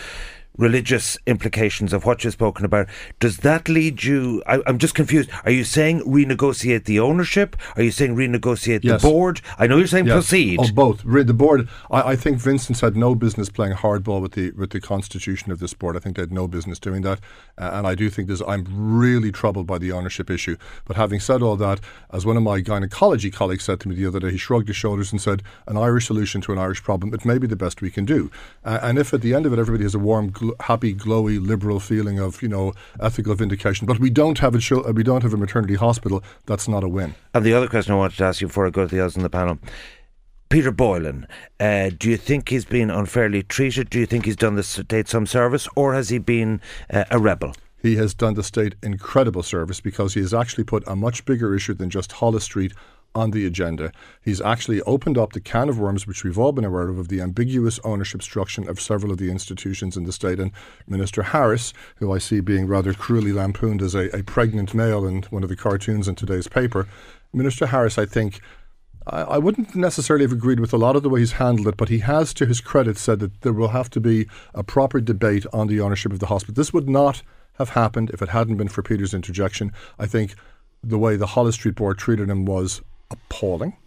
[0.57, 2.87] religious implications of what you've spoken about.
[3.19, 4.43] Does that lead you?
[4.45, 5.29] I, am just confused.
[5.45, 7.55] Are you saying renegotiate the ownership?
[7.75, 9.01] Are you saying renegotiate yes.
[9.01, 9.41] the board?
[9.57, 10.15] I know you're saying yes.
[10.15, 10.59] proceed.
[10.59, 11.03] Oh, both.
[11.03, 11.69] The board.
[11.91, 15.59] I, I, think Vincent's had no business playing hardball with the with the constitution of
[15.59, 15.95] this board.
[15.95, 17.19] I think they had no business doing that,
[17.57, 18.41] uh, and I do think there's.
[18.41, 20.57] I'm really troubled by the ownership issue.
[20.85, 21.79] But having said all that,
[22.11, 24.77] as one of my gynecology colleagues said to me the other day, he shrugged his
[24.77, 27.13] shoulders and said, "An Irish solution to an Irish problem.
[27.13, 28.31] It may be the best we can do."
[28.63, 31.45] Uh, and if at the end of it everybody has a warm, gl- happy, glowy,
[31.45, 35.33] liberal feeling of you know ethical vindication, but we don't have a we don't have
[35.33, 37.15] a maternity hospital, that's not a win.
[37.33, 39.15] And the other question I wanted to ask you before I go to the others
[39.15, 39.59] in the panel.
[40.49, 41.27] Peter Boylan,
[41.59, 43.89] uh, do you think he's been unfairly treated?
[43.89, 47.19] Do you think he's done the state some service, or has he been uh, a
[47.19, 47.53] rebel?
[47.81, 51.53] He has done the state incredible service because he has actually put a much bigger
[51.53, 52.73] issue than just Holles Street
[53.15, 53.91] on the agenda.
[54.21, 57.07] He's actually opened up the can of worms, which we've all been aware of, of
[57.07, 60.39] the ambiguous ownership structure of several of the institutions in the state.
[60.39, 60.51] And
[60.87, 65.23] Minister Harris, who I see being rather cruelly lampooned as a, a pregnant male in
[65.23, 66.87] one of the cartoons in today's paper,
[67.33, 68.39] Minister Harris, I think,
[69.09, 71.87] I wouldn't necessarily have agreed with a lot of the way he's handled it, but
[71.87, 75.45] he has, to his credit, said that there will have to be a proper debate
[75.53, 76.53] on the ownership of the hospital.
[76.53, 77.23] This would not
[77.57, 79.71] have happened if it hadn't been for Peter's interjection.
[79.97, 80.35] I think
[80.83, 83.77] the way the Holles Street Board treated him was appalling.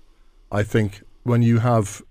[0.50, 2.02] I think when you have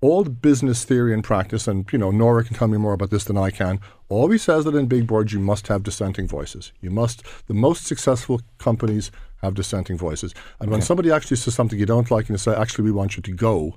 [0.00, 3.10] all the business theory and practice, and you know, Nora can tell me more about
[3.10, 6.72] this than I can, always says that in big boards you must have dissenting voices.
[6.80, 9.10] You must the most successful companies
[9.42, 10.34] have dissenting voices.
[10.58, 13.16] And when somebody actually says something you don't like and you say, actually we want
[13.16, 13.76] you to go,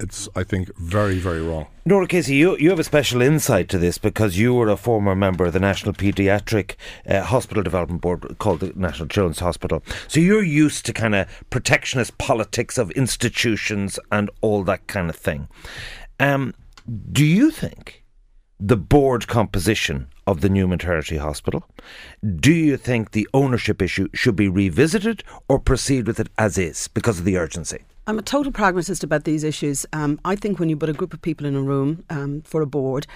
[0.00, 1.66] it's, I think, very, very wrong.
[1.86, 5.14] Nora Casey, you, you have a special insight to this because you were a former
[5.14, 6.74] member of the National Paediatric
[7.08, 9.82] uh, Hospital Development Board called the National Children's Hospital.
[10.08, 15.16] So you're used to kind of protectionist politics of institutions and all that kind of
[15.16, 15.48] thing.
[16.18, 16.54] Um,
[17.12, 18.04] do you think
[18.58, 21.68] the board composition of the new maternity hospital?
[22.36, 26.88] Do you think the ownership issue should be revisited or proceed with it as is
[26.88, 27.84] because of the urgency?
[28.06, 29.86] I'm a total pragmatist about these issues.
[29.94, 32.60] Um, I think when you put a group of people in a room um, for
[32.60, 33.06] a board,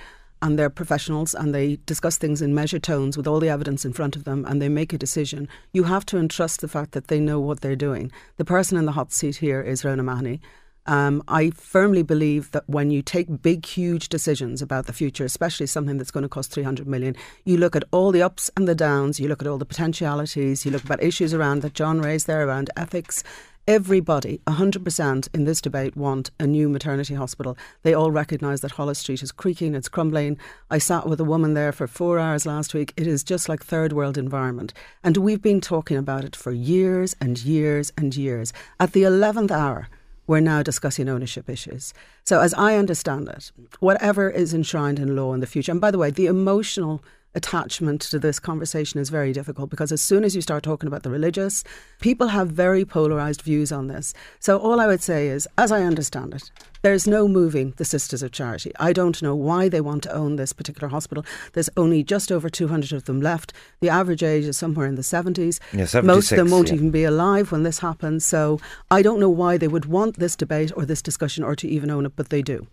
[0.41, 3.93] and they're professionals and they discuss things in measured tones with all the evidence in
[3.93, 7.09] front of them and they make a decision, you have to entrust the fact that
[7.09, 8.13] they know what they're doing.
[8.37, 10.41] The person in the hot seat here is Rhona Mahony.
[10.87, 15.67] Um, I firmly believe that when you take big, huge decisions about the future, especially
[15.67, 18.75] something that's going to cost 300 million, you look at all the ups and the
[18.75, 22.27] downs, you look at all the potentialities, you look about issues around that John raised
[22.27, 23.23] there around ethics,
[23.69, 27.55] Everybody, 100% in this debate, want a new maternity hospital.
[27.83, 30.39] They all recognise that Holles Street is creaking, it's crumbling.
[30.71, 32.95] I sat with a woman there for four hours last week.
[32.97, 34.73] It is just like third world environment.
[35.05, 38.55] And we've been talking about it for years and years and years.
[38.81, 39.91] At the 11th hour,
[40.27, 41.93] we're now discussing ownership issues.
[42.25, 45.91] So, as I understand it, whatever is enshrined in law in the future, and by
[45.91, 50.35] the way, the emotional attachment to this conversation is very difficult because as soon as
[50.35, 51.63] you start talking about the religious,
[52.01, 54.15] people have very polarized views on this.
[54.41, 56.51] So all I would say is, as I understand it,
[56.83, 58.73] there's no moving the Sisters of Charity.
[58.81, 61.25] I don't know why they want to own this particular hospital.
[61.53, 63.53] There's only just over 200 of them left.
[63.81, 65.61] The average age is somewhere in the 70s.
[65.73, 66.75] Yeah, Most of them won't yeah.
[66.77, 68.25] even be alive when this happens.
[68.25, 68.61] So
[68.91, 71.91] I don't know why they would want this debate or this discussion or to even
[71.91, 72.67] own it, but they do.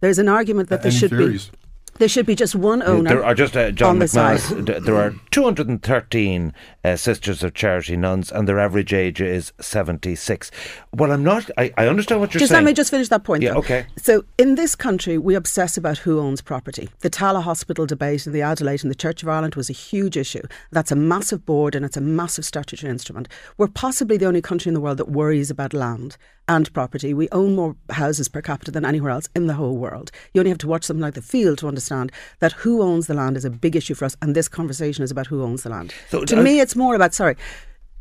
[0.00, 1.48] There's an argument that there Any should theories?
[1.48, 1.56] be
[1.98, 3.08] there should be just one owner.
[3.08, 4.84] There are just uh, John McManus.
[4.84, 6.52] There are 213
[6.84, 10.50] uh, Sisters of Charity nuns, and their average age is 76.
[10.92, 11.50] Well, I'm not.
[11.58, 12.64] I, I understand what you're just saying.
[12.64, 13.42] let me just finish that point.
[13.42, 13.58] Yeah, though.
[13.58, 13.86] okay.
[13.96, 16.88] So in this country, we obsess about who owns property.
[17.00, 20.16] The Tallaght Hospital debate in the Adelaide and the Church of Ireland was a huge
[20.16, 20.42] issue.
[20.70, 23.28] That's a massive board and it's a massive statutory instrument.
[23.56, 26.16] We're possibly the only country in the world that worries about land
[26.48, 27.14] and property.
[27.14, 30.10] We own more houses per capita than anywhere else in the whole world.
[30.32, 33.14] You only have to watch something like The Field to understand that who owns the
[33.14, 35.70] land is a big issue for us, and this conversation is about who owns the
[35.70, 35.94] land.
[36.08, 37.36] So, to uh, me, it's more about sorry.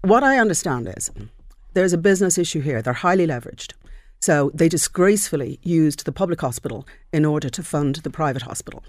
[0.01, 1.11] What I understand is
[1.73, 2.81] there's a business issue here.
[2.81, 3.73] They're highly leveraged.
[4.19, 8.83] So they disgracefully used the public hospital in order to fund the private hospital.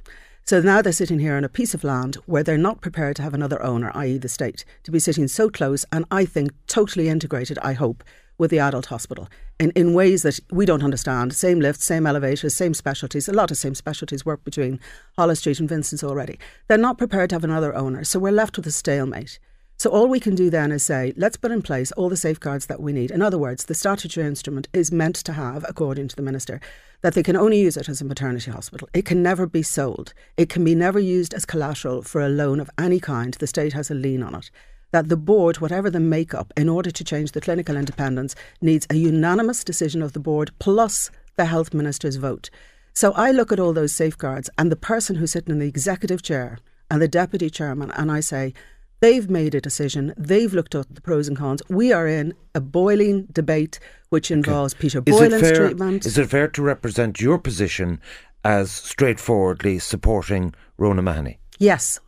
[0.45, 3.23] So now they're sitting here on a piece of land where they're not prepared to
[3.23, 7.09] have another owner, i.e., the state, to be sitting so close and I think totally
[7.09, 8.03] integrated, I hope,
[8.39, 9.29] with the adult hospital
[9.61, 11.35] in, in ways that we don't understand.
[11.35, 13.29] Same lifts, same elevators, same specialties.
[13.29, 14.81] A lot of same specialties work between
[15.17, 16.39] Holles Street and Vincent's already.
[16.69, 19.39] They're not prepared to have another owner, so we're left with a stalemate.
[19.77, 22.67] So all we can do then is say, let's put in place all the safeguards
[22.67, 23.13] that we need.
[23.13, 26.61] In other words, the statutory instrument is meant to have, according to the minister,
[27.03, 28.89] that they can only use it as a maternity hospital.
[28.93, 30.15] It can never be sold.
[30.37, 33.35] It can be never used as collateral for a loan of any kind.
[33.35, 34.51] The state has a lien on it.
[34.91, 38.97] That the board, whatever the makeup, in order to change the clinical independence, needs a
[38.97, 42.49] unanimous decision of the board plus the health minister's vote.
[42.95, 46.23] So I look at all those safeguards and the person who's sitting in the executive
[46.23, 46.59] chair
[46.91, 48.55] and the deputy chairman, and I say,
[49.01, 50.13] They've made a decision.
[50.17, 51.63] They've looked at the pros and cons.
[51.69, 56.07] We are in a boiling debate which involves Peter Is it, Boylan's fair, treatment.
[56.07, 58.01] is it fair to represent your position
[58.45, 61.39] as straightforwardly supporting Rhona Mahony?
[61.59, 61.99] Yes,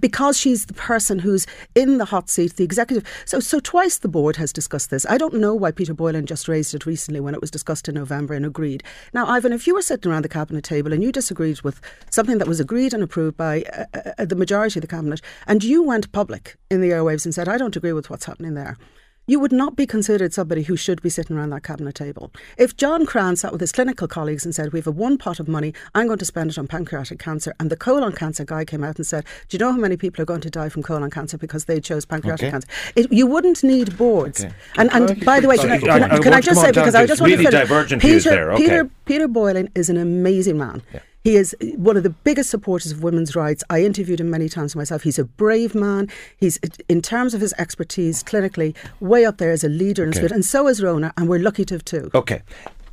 [0.00, 3.06] because she's the person who's in the hot seat, the executive.
[3.26, 5.04] So, so twice the board has discussed this.
[5.06, 7.96] I don't know why Peter Boylan just raised it recently when it was discussed in
[7.96, 8.82] November and agreed.
[9.12, 12.38] Now, Ivan, if you were sitting around the cabinet table and you disagreed with something
[12.38, 15.62] that was agreed and approved by uh, uh, uh, the majority of the cabinet, and
[15.62, 18.78] you went public in the airwaves and said, "I don't agree with what's happening there."
[19.26, 22.30] You would not be considered somebody who should be sitting around that cabinet table.
[22.58, 25.40] If John Crown sat with his clinical colleagues and said, We have a one pot
[25.40, 28.66] of money, I'm going to spend it on pancreatic cancer, and the colon cancer guy
[28.66, 30.82] came out and said, Do you know how many people are going to die from
[30.82, 32.50] colon cancer because they chose pancreatic Okay.
[32.50, 32.68] cancer?
[32.96, 34.44] It, you wouldn't need boards.
[34.44, 34.52] Okay.
[34.76, 36.60] And, and by the way, can I, I- can I- I, I can I just
[36.60, 37.54] say, because I just really want
[37.88, 38.02] to finish.
[38.02, 38.62] Peter, there, okay.
[38.62, 40.82] Peter, Peter Boylan is an amazing man.
[41.24, 43.64] He is one of the biggest supporters of women's rights.
[43.70, 45.02] I interviewed him many times myself.
[45.04, 46.08] He's a brave man.
[46.36, 50.18] He's, in terms of his expertise clinically, way up there as a leader in his
[50.18, 50.28] Okay.
[50.28, 50.32] field.
[50.32, 52.10] And so is Rhona, and we're lucky to have two.
[52.14, 52.42] Okay.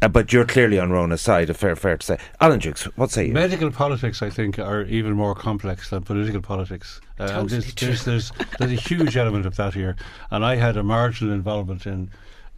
[0.02, 2.18] Uh, but you're clearly on Rhona's side, a fair, fair to say.
[2.40, 3.34] Alan Dukes, what say you?
[3.34, 7.02] Medical politics, I think, are even more complex than political politics.
[7.20, 9.98] Uh, and there's, there's, there's, there's a huge element of that here.
[10.32, 12.10] And I had a marginal involvement in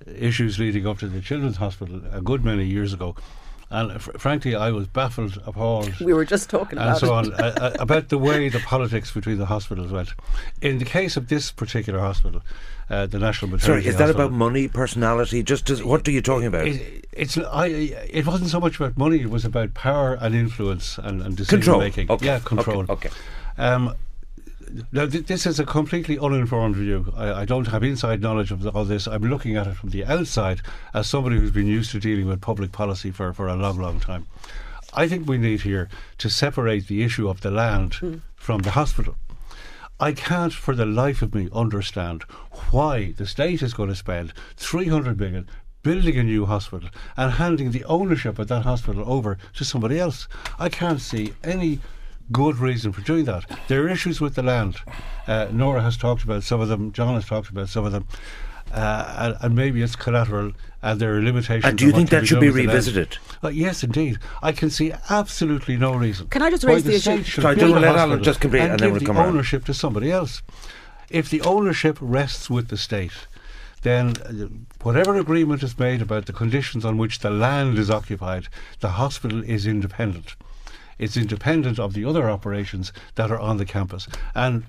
[0.05, 3.15] issues leading up to the Children's Hospital a good many years ago.
[3.73, 7.11] And fr- frankly, I was baffled, appalled, We were just talking and about so it.
[7.11, 10.13] on uh, uh, about the way the politics between the hospitals went.
[10.61, 12.43] In the case of this particular hospital,
[12.91, 15.41] uh, the National Maternity Sorry, Maternity is that Hospital, about money, personality?
[15.41, 16.67] Just as, what are you talking about?
[16.67, 17.65] it, it's I.
[17.67, 21.61] It wasn't so much about money; it was about power and influence and, and decision
[21.61, 21.79] Control.
[21.79, 22.11] making.
[22.11, 22.25] Okay.
[22.27, 22.45] Yeah, Okay.
[22.45, 22.85] control.
[22.89, 23.09] Okay.
[23.57, 23.95] Um,
[24.91, 27.13] now, th- this is a completely uninformed view.
[27.15, 29.07] I, I don't have inside knowledge of all this.
[29.07, 30.61] I'm looking at it from the outside
[30.93, 33.99] as somebody who's been used to dealing with public policy for, for a long, long
[33.99, 34.27] time.
[34.93, 38.17] I think we need here to separate the issue of the land hmm.
[38.35, 39.15] from the hospital.
[39.99, 42.23] I can't for the life of me understand
[42.71, 45.47] why the state is going to spend 300 million
[45.83, 50.27] building a new hospital and handing the ownership of that hospital over to somebody else.
[50.57, 51.79] I can't see any
[52.33, 53.45] good reason for doing that.
[53.67, 54.77] There are issues with the land.
[55.27, 58.07] Uh, Nora has talked about some of them, John has talked about some of them.
[58.73, 61.63] Uh, and, and maybe it's collateral and there are limitations.
[61.63, 62.69] And do you think can that should be with the land.
[62.73, 63.17] revisited?
[63.43, 64.17] Uh, yes, indeed.
[64.41, 66.27] I can see absolutely no reason.
[66.27, 66.99] Can I just raise the issue?
[66.99, 69.29] state should Sorry, don't let Alan just complete, and then give we'll the come around.
[69.29, 70.41] ownership to somebody else.
[71.09, 73.27] If the ownership rests with the state,
[73.83, 74.47] then uh,
[74.81, 78.47] whatever agreement is made about the conditions on which the land is occupied,
[78.79, 80.35] the hospital is independent.
[81.03, 84.07] It's independent of the other operations that are on the campus.
[84.33, 84.63] And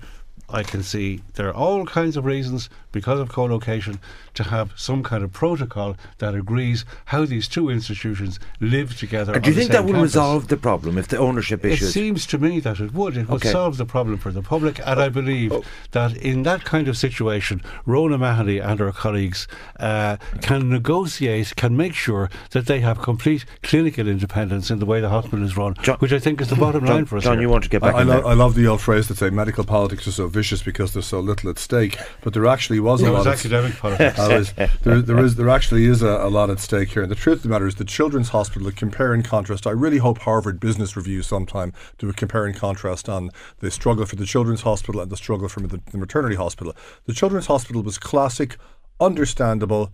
[0.49, 3.99] I can see there are all kinds of reasons because of co-location
[4.35, 9.33] to have some kind of protocol that agrees how these two institutions live together.
[9.33, 10.11] And do you on think that same will campus.
[10.13, 11.85] resolve the problem if the ownership It issue?
[11.85, 13.17] is- seems to me that it would.
[13.17, 13.51] It would Okay.
[13.51, 15.51] solve the problem for the public, and I believe
[15.91, 19.45] that in that kind of situation, Rhona Mahony and her colleagues
[19.79, 25.01] uh, can negotiate, can make sure that they have complete clinical independence in the way
[25.01, 27.23] the hospital is run, John- which I think is the bottom line for us.
[27.25, 27.41] John here.
[27.43, 28.27] you want to get I, back I, in lo- there?
[28.27, 31.19] I love the old phrase that say medical politics are so vicious because there's so
[31.19, 31.97] little at stake.
[32.23, 33.17] But there actually was a It lot.
[33.17, 34.17] was at- academic politics.
[34.17, 37.01] Was- there, there is, there actually is a, a lot at stake here.
[37.03, 39.67] And the truth of the matter is, the Children's Hospital, compare and contrast.
[39.67, 44.05] I really hope Harvard Business Review sometime do a compare and contrast on the struggle
[44.05, 46.73] for the Children's Hospital and the struggle for the, the maternity hospital.
[47.05, 48.57] The Children's Hospital was classic,
[48.99, 49.91] understandable,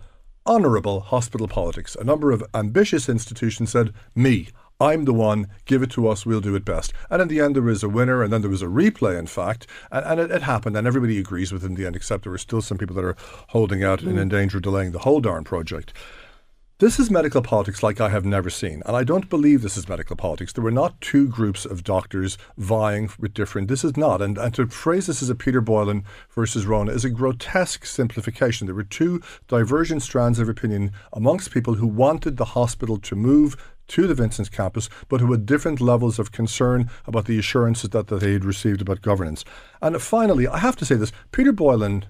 [0.47, 1.95] honourable hospital politics.
[1.99, 4.49] A number of ambitious institutions said, "Me."
[4.81, 6.91] I'm the one, give it to us, we'll do it best.
[7.11, 9.27] And in the end, there was a winner, and then there was a replay, in
[9.27, 12.23] fact, and, and it, it happened, and everybody agrees with it in the end, except
[12.23, 13.15] there were still some people that are
[13.49, 14.21] holding out and mm.
[14.21, 15.93] in danger of delaying the whole darn project.
[16.81, 19.87] This is medical politics like I have never seen, and I don't believe this is
[19.87, 20.51] medical politics.
[20.51, 23.67] There were not two groups of doctors vying with different.
[23.67, 27.05] This is not, and, and to phrase this as a Peter Boylan versus Rhona is
[27.05, 28.65] a grotesque simplification.
[28.65, 33.55] There were two divergent strands of opinion amongst people who wanted the hospital to move
[33.91, 38.08] to the Vincent's campus, but who had different levels of concern about the assurances that,
[38.08, 39.43] that they had received about governance.
[39.82, 42.06] And finally, I have to say this: Peter Boylan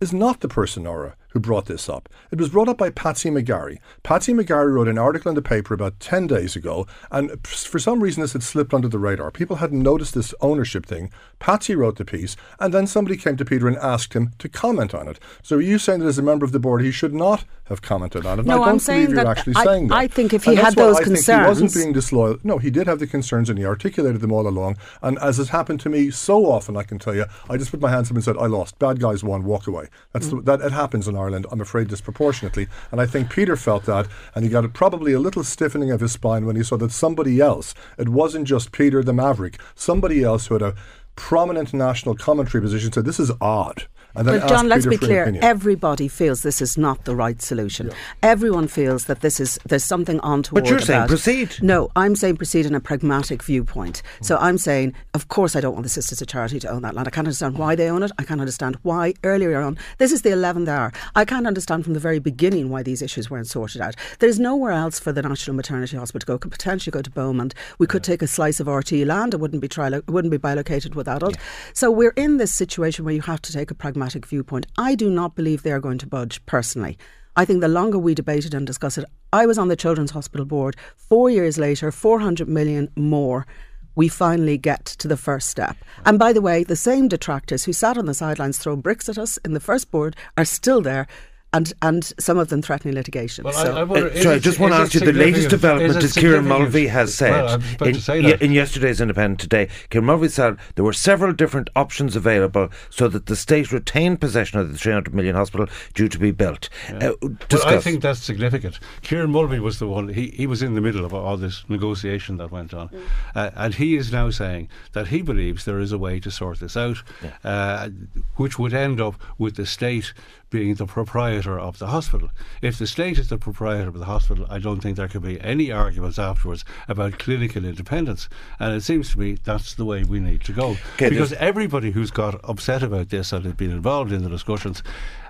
[0.00, 2.08] is not the person, Nora, who brought this up.
[2.32, 3.78] It was brought up by Patsy McGarry.
[4.02, 8.02] Patsy McGarry wrote an article in the paper about 10 days ago, and for some
[8.02, 9.30] reason this had slipped under the radar.
[9.30, 11.12] People hadn't noticed this ownership thing.
[11.38, 14.94] Patsy wrote the piece, and then somebody came to Peter and asked him to comment
[14.94, 15.20] on it.
[15.42, 17.82] So are you saying that as a member of the board he should not have
[17.82, 18.46] commented on it?
[18.46, 19.94] No, I don't I'm saying you're that- actually I- saying that.
[19.94, 22.38] I think if he And had those I think he wasn't being disloyal.
[22.42, 24.76] No, he did have the concerns and he articulated them all along.
[25.02, 27.80] And as has happened to me so often, I can tell you, I just put
[27.80, 28.78] my hands up and said, I lost.
[28.78, 29.88] Bad guys won, walk away.
[30.12, 30.44] That's mm.
[30.44, 31.27] the, that it happens in Ireland.
[31.28, 32.68] Ireland, I'm afraid, disproportionately.
[32.90, 36.00] And I think Peter felt that, and he got a, probably a little stiffening of
[36.00, 40.24] his spine when he saw that somebody else, it wasn't just Peter the Maverick, somebody
[40.24, 40.74] else who had a
[41.16, 43.86] prominent national commentary position said, This is odd.
[44.18, 45.22] And But John, let's Peter be clear.
[45.22, 45.44] opinion.
[45.44, 47.90] Everybody feels this is not the right solution.
[48.22, 50.64] Everyone feels that this is there's something untoward.
[50.64, 51.54] But you're saying about- proceed.
[51.62, 54.02] No, I'm saying proceed in a pragmatic viewpoint.
[54.20, 56.94] So I'm saying, of course, I don't want the Sisters of Charity to own that
[56.94, 57.06] land.
[57.06, 58.10] I can't understand why they own it.
[58.18, 59.78] I can't understand why earlier on.
[59.98, 60.92] This is the eleventh hour.
[61.14, 63.94] I can't understand from the very beginning why these issues weren't sorted out.
[64.18, 66.38] There's nowhere else for the National Maternity Hospital to go.
[66.38, 67.54] Could potentially go to Beaumont.
[67.78, 69.34] We could take a slice of RT land.
[69.34, 71.36] It wouldn't be tri- it wouldn't be bilocated with adult.
[71.72, 74.66] So we're in this situation where you have to take a pragmatic viewpoint.
[74.76, 76.98] I do not believe they are going to budge personally.
[77.36, 80.10] I think the longer we debate it and discuss it, I was on the Children's
[80.10, 80.76] Hospital Board.
[80.96, 83.46] Four years later, 400 million more.
[83.94, 85.76] We finally get to the first step.
[86.04, 89.18] And by the way, the same detractors who sat on the sidelines throwing bricks at
[89.18, 91.06] us in the first board are still there,
[91.52, 93.44] and, and some of them threatening litigation.
[93.44, 93.74] Well, so.
[93.74, 96.04] I, I wonder, Uh, sorry, I just want to ask you the latest development is
[96.04, 96.46] is Kieran?
[96.46, 98.42] Mulvey has said Well, I was about in, to say ye- that.
[98.42, 99.68] in yesterday's Independent today.
[99.90, 104.58] Kieran Mulvey said there were several different options available so that the state retained possession
[104.58, 106.68] of the 300 million hospital due to be built.
[106.88, 107.36] Uh, Well.
[107.64, 108.78] I think that's significant.
[109.02, 112.36] Kieran Mulvey was the one, he, he was in the middle of all this negotiation
[112.36, 112.90] that went on.
[113.34, 116.60] Uh, and he is now saying that he believes there is a way to sort
[116.60, 117.02] this out,
[117.44, 117.88] uh,
[118.36, 120.12] which would end up with the state
[120.50, 122.30] being the proprietor of the hospital.
[122.62, 125.40] If the state is the proprietor of the hospital, I don't think there could be
[125.40, 128.28] any arguments afterwards about clinical independence.
[128.58, 130.76] And it seems to me that's the way we need to go.
[130.94, 134.82] Okay, because everybody who's got upset about this and has been involved in the discussions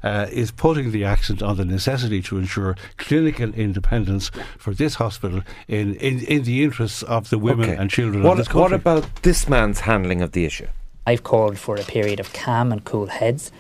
[0.02, 5.42] uh, is putting the accent on the necessity to ensure clinical independence for this hospital
[5.66, 7.76] in, in, in the interests of the women Okay.
[7.76, 8.60] and children what, of this country.
[8.60, 10.68] what about this man's handling of the issue?
[11.06, 13.50] I've called for a period of calm and cool heads.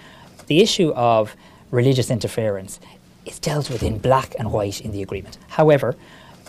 [0.48, 1.36] The issue of
[1.70, 2.80] religious interference
[3.26, 5.36] is dealt with in black and white in the agreement.
[5.48, 5.94] However,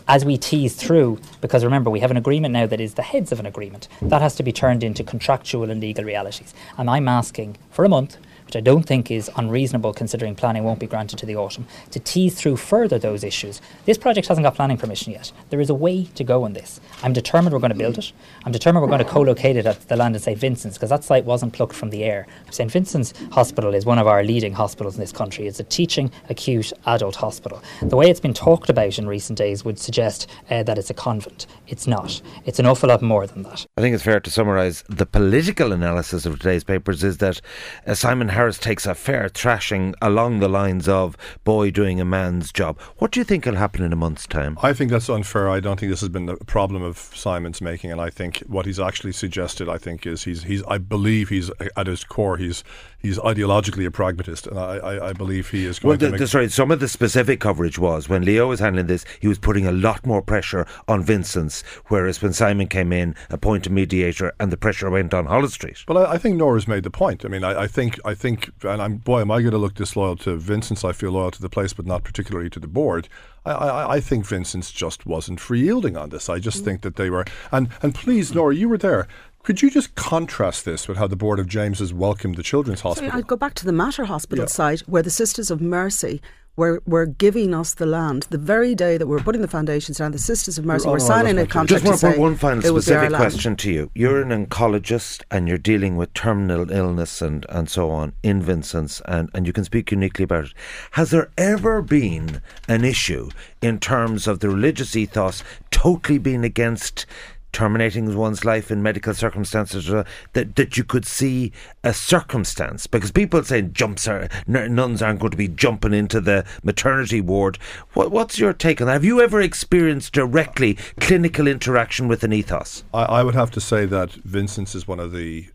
[0.07, 3.33] as we tease through, because remember, we have an agreement now that is the heads
[3.33, 6.53] of an agreement, that has to be turned into contractual and legal realities.
[6.77, 8.17] And I'm asking for a month,
[8.49, 11.99] which I don't think is unreasonable considering planning won't be granted to the autumn, to
[11.99, 13.61] tease through further those issues.
[13.85, 15.31] This project hasn't got planning permission yet.
[15.51, 16.81] There is a way to go on this.
[17.03, 18.11] I'm determined we're going to build it.
[18.45, 21.03] I'm determined we're going to co-locate it at the land of St Vincent's because that
[21.03, 22.25] site wasn't plucked from the air.
[22.49, 25.45] St Vincent's Hospital is one of our leading hospitals in this country.
[25.45, 27.61] It's a teaching acute adult hospital.
[27.83, 30.95] The way it's been talked about in recent days would suggest uh, that it's a
[30.95, 31.45] convent.
[31.67, 32.19] It's not.
[32.45, 33.67] It's an awful lot more than that.
[33.77, 37.41] I think it's fair to summarise the political analysis of today's papers is that
[37.85, 42.53] uh, Simon Harris takes a fair thrashing along the lines of boy doing a man's
[42.53, 42.79] job.
[42.99, 44.57] What do you think will happen in a month's time?
[44.63, 45.49] I think that's unfair.
[45.49, 48.65] I don't think this has been a problem of Simon's making, and I think what
[48.65, 50.63] he's actually suggested, I think, is he's he's.
[50.69, 52.63] I believe he's at his core, he's
[52.99, 56.11] he's ideologically a pragmatist, and I I, I believe he is going Well, to the,
[56.11, 56.19] make.
[56.19, 59.39] the, sorry, some of the specific coverage was when Leo was handling this, he was
[59.39, 64.51] putting a lot more pressure on Vincent's, whereas when Simon came in, appointed mediator, and
[64.51, 65.83] the pressure went on Holles Street.
[65.87, 67.25] But I, I think Nora's made the point.
[67.25, 69.75] I mean, I, I think, I think, and I'm boy, am I going to look
[69.75, 70.83] disloyal to Vincent's?
[70.83, 73.07] I feel loyal to the place, but not particularly to the board.
[73.45, 76.29] I, I, I think Vincent's just wasn't free yielding on this.
[76.29, 76.65] I just mm.
[76.65, 79.07] think that they were, and and please, Nora, you were there.
[79.49, 82.81] Could you just contrast this with how the board of James has welcomed the Children's
[82.83, 83.17] So Hospital?
[83.17, 84.47] I'd go back to the Mater Hospital Yeah.
[84.47, 86.21] site where the Sisters of Mercy
[86.55, 88.27] were, were giving us the land.
[88.29, 90.91] The very day that we were putting the foundations down, the Sisters of Mercy Oh,
[90.91, 92.71] were no, signing a that's not contract Just want to to say one final it
[92.71, 93.21] would be specific land.
[93.23, 93.89] question to you.
[93.95, 99.01] You're an oncologist and you're dealing with terminal illness and, and so on in Vincent's,
[99.05, 100.53] and, and you can speak uniquely about it.
[100.91, 103.31] Has there ever been an issue
[103.63, 107.07] in terms of the religious ethos totally being against
[107.51, 111.51] terminating one's life in medical circumstances uh, that that you could see
[111.83, 116.45] a circumstance because people say jumps are nuns aren't going to be jumping into the
[116.63, 117.57] maternity ward
[117.93, 122.33] what, what's your take on that have you ever experienced directly clinical interaction with an
[122.33, 125.47] ethos I, I would have to say that Vincent's is one of the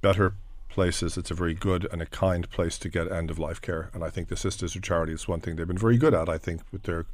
[0.00, 0.34] better
[0.68, 1.16] places.
[1.16, 4.02] It's a very good and a kind place to get end of life care, and
[4.02, 6.28] I think the Sisters of Charity is one thing they've been very good at.
[6.28, 7.06] I think with their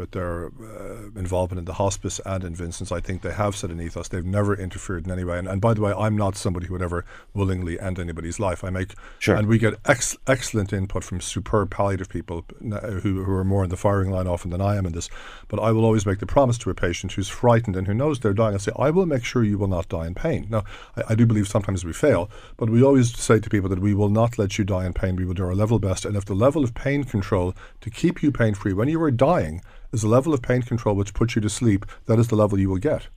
[0.00, 3.70] with their uh, involvement in the hospice and in Vincent's, I think they have set
[3.70, 4.08] an ethos.
[4.08, 5.38] They've never interfered in any way.
[5.38, 8.64] And, and by the way, I'm not somebody who would ever willingly end anybody's life.
[8.64, 9.36] I make Sure.
[9.36, 13.70] and we get ex- excellent input from superb palliative people who, who are more in
[13.70, 15.08] the firing line often than I am in this.
[15.48, 18.20] But I will always make the promise to a patient who's frightened and who knows
[18.20, 18.54] they're dying.
[18.54, 20.46] I say, I will make sure you will not die in pain.
[20.48, 20.64] Now,
[20.96, 23.94] I, I do believe sometimes we fail, but we always say to people that we
[23.94, 25.16] will not let you die in pain.
[25.16, 26.04] We will do our level best.
[26.04, 29.10] And if the level of pain control to keep you pain free when you are
[29.10, 29.60] dying
[29.92, 32.58] is a level of pain control which puts you to sleep, that is the level
[32.58, 33.08] you will get.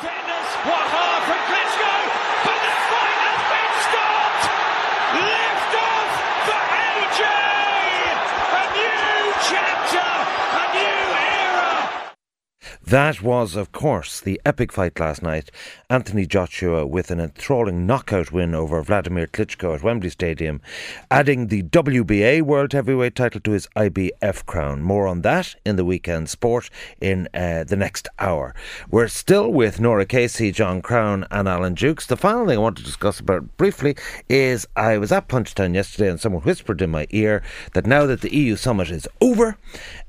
[0.00, 1.92] Fitness, what hard from Klitschko,
[2.44, 4.44] but the fight has been stopped!
[5.16, 6.12] Lift off
[6.46, 7.22] for AJ!
[12.90, 15.50] That was, of course, the epic fight last night.
[15.90, 20.62] Anthony Joshua with an enthralling knockout win over Vladimir Klitschko at Wembley Stadium,
[21.10, 24.80] adding the WBA World Heavyweight title to his IBF crown.
[24.80, 28.54] More on that in the weekend sport in uh, the next hour.
[28.90, 32.06] We're still with Nora Casey, John Crown, and Alan Dukes.
[32.06, 33.96] The final thing I want to discuss about briefly
[34.30, 37.42] is I was at Punchestown yesterday and someone whispered in my ear
[37.74, 39.58] that now that the EU summit is over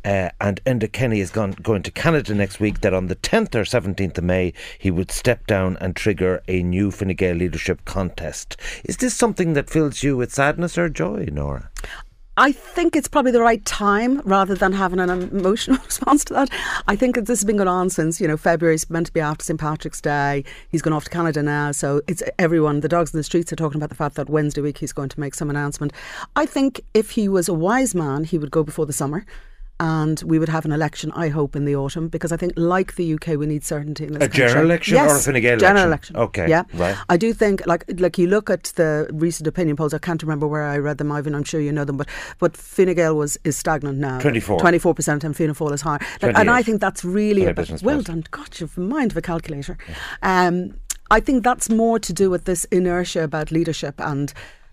[0.05, 3.55] uh, and Enda Kenny is gone, going to Canada next week, that on the 10th
[3.55, 7.83] or 17th of May he would step down and trigger a new Fine Gael leadership
[7.85, 8.57] contest.
[8.85, 11.69] Is this something that fills you with sadness or joy, Nora?
[12.41, 16.49] I think it's probably the right time rather than having an emotional response to that.
[16.87, 19.19] I think this has been going on since, you know, February is meant to be
[19.19, 19.59] after St.
[19.59, 20.45] Patrick's Day.
[20.69, 21.73] He's gone off to Canada now.
[21.73, 24.61] So it's everyone, the dogs in the streets are talking about the fact that Wednesday
[24.61, 25.91] week he's going to make some announcement.
[26.37, 29.25] I think if he was a wise man, he would go before the summer
[29.79, 32.95] and we would have an election, I hope, in the autumn because I think, like
[32.95, 34.47] the UK, we need certainty in this a country.
[34.47, 36.15] general election yes, or a Fine Gael general election?
[36.15, 36.41] election.
[36.41, 36.97] Okay, yeah, right.
[37.07, 39.93] I do think, like, like you look at the recent opinion polls.
[39.93, 41.33] I can't remember where I read them, Ivan.
[41.33, 42.07] I'm sure you know them, but
[42.39, 44.19] but Fine Gael was is stagnant now.
[44.19, 44.59] 24.
[44.59, 45.99] 24 percent, and Fianna Fáil is higher.
[46.21, 49.21] Like, and I think that's really a business Well done, God, you've mind of a
[49.21, 49.77] calculator.
[50.21, 50.75] Um,
[51.11, 54.31] I think that's more to do with this inertia about leadership and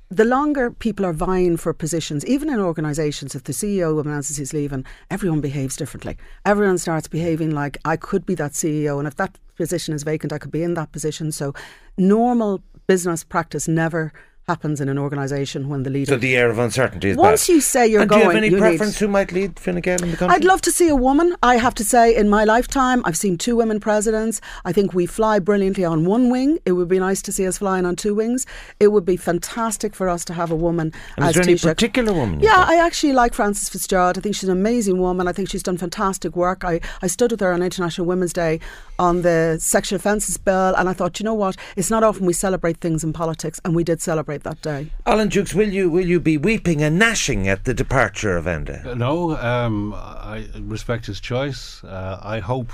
[0.08, 4.52] the longer people are vying for positions, even in organisations, if the CEO announces he's
[4.52, 6.16] leaving, everyone behaves differently.
[6.44, 10.32] Everyone starts behaving like I could be that CEO, and if that position is vacant,
[10.32, 11.32] I could be in that position.
[11.32, 11.54] So,
[11.98, 14.12] normal business practice never
[14.48, 16.12] happens in an organisation when the leader.
[16.12, 18.36] So the air of uncertainty is Once you say you're and going, do you have
[18.36, 20.36] any you need- preference who might lead Fine Gael in the country?
[20.36, 21.34] I'd love to see a woman.
[21.42, 24.40] I have to say, in my lifetime, I've seen two women presidents.
[24.64, 26.60] I think we fly brilliantly on one wing.
[26.64, 28.46] It would be nice to see us flying on two wings.
[28.78, 31.58] It would be fantastic for us to have a woman And is as there any
[31.58, 32.38] particular woman?
[32.38, 32.64] Yeah.
[32.68, 34.16] I actually like Frances Fitzgerald.
[34.16, 35.26] I think she's an amazing woman.
[35.26, 36.62] I think she's done fantastic work.
[36.64, 38.60] I, I stood with her on International Women's Day
[39.00, 41.56] on the sexual offences bill, and I thought, you know what?
[41.74, 44.90] It's not often we celebrate things in politics, and we did celebrate that day.
[45.04, 48.84] Alan Dukes, will you will you be weeping and gnashing at the departure of Enda?
[48.86, 51.82] Uh, No, um, I respect his choice.
[51.84, 52.72] Uh, I hope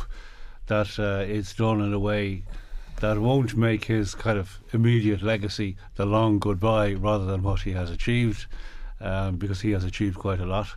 [0.67, 2.45] that uh, it's done in a way
[3.01, 7.73] that won't make his kind of immediate legacy the long goodbye rather than what he
[7.73, 8.47] has achieved,
[9.01, 10.69] um, because he has achieved quite a lot.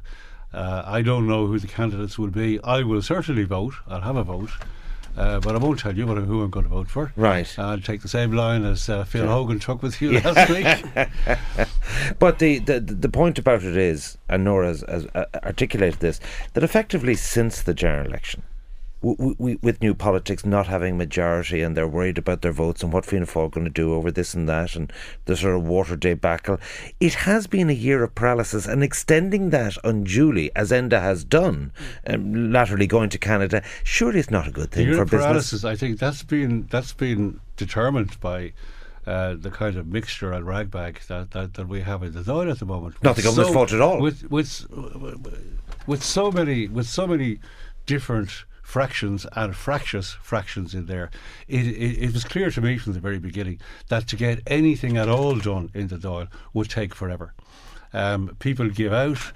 [0.51, 2.59] Uh, I don't know who the candidates will be.
[2.63, 3.73] I will certainly vote.
[3.87, 4.49] I'll have a vote.
[5.17, 7.13] Uh, but I won't tell you what, who I'm going to vote for.
[7.15, 7.47] Right.
[7.57, 11.07] I'll take the same line as uh, Phil Hogan took with you last week.
[12.19, 16.19] But the, the the point about it is, and Nora has, has uh, articulated this,
[16.53, 18.43] that effectively since the general election,
[19.05, 23.27] with new politics not having majority and they're worried about their votes and what Fianna
[23.27, 24.91] Fáil are going to do over this and that and
[25.25, 26.57] the sort of water debacle,
[26.99, 31.71] it has been a year of paralysis and extending that unduly, as Enda has done,
[32.07, 35.11] um, laterally going to Canada, surely it's not a good The thing year for of
[35.11, 35.25] business.
[35.25, 38.53] paralysis, I think that's been that's been determined by
[39.05, 42.49] uh, the kind of mixture and ragbag that, that, that we have in the zone
[42.49, 42.95] at the moment.
[43.03, 44.01] Not the government's fault at all.
[44.01, 44.65] With with
[45.85, 47.39] with so many with so many
[47.85, 51.11] different fractions and fractious fractions in there,
[51.47, 54.97] it, it, it was clear to me from the very beginning that to get anything
[54.97, 57.33] at all done in the Dáil would take forever.
[57.93, 59.31] Um, people give out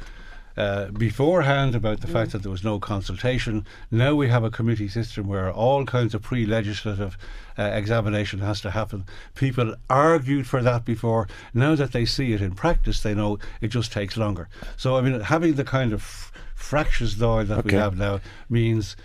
[0.58, 3.66] uh, beforehand about the fact that there was no consultation.
[3.92, 7.18] Now we have a committee system where all kinds of pre-legislative
[7.58, 9.06] uh, examination has to happen.
[9.36, 11.30] People argued for that before.
[11.54, 14.50] Now that they see it in practice, they know it just takes longer.
[14.76, 18.20] So I mean, having the kind of f- fractious Dáil that we have now
[18.50, 18.98] means.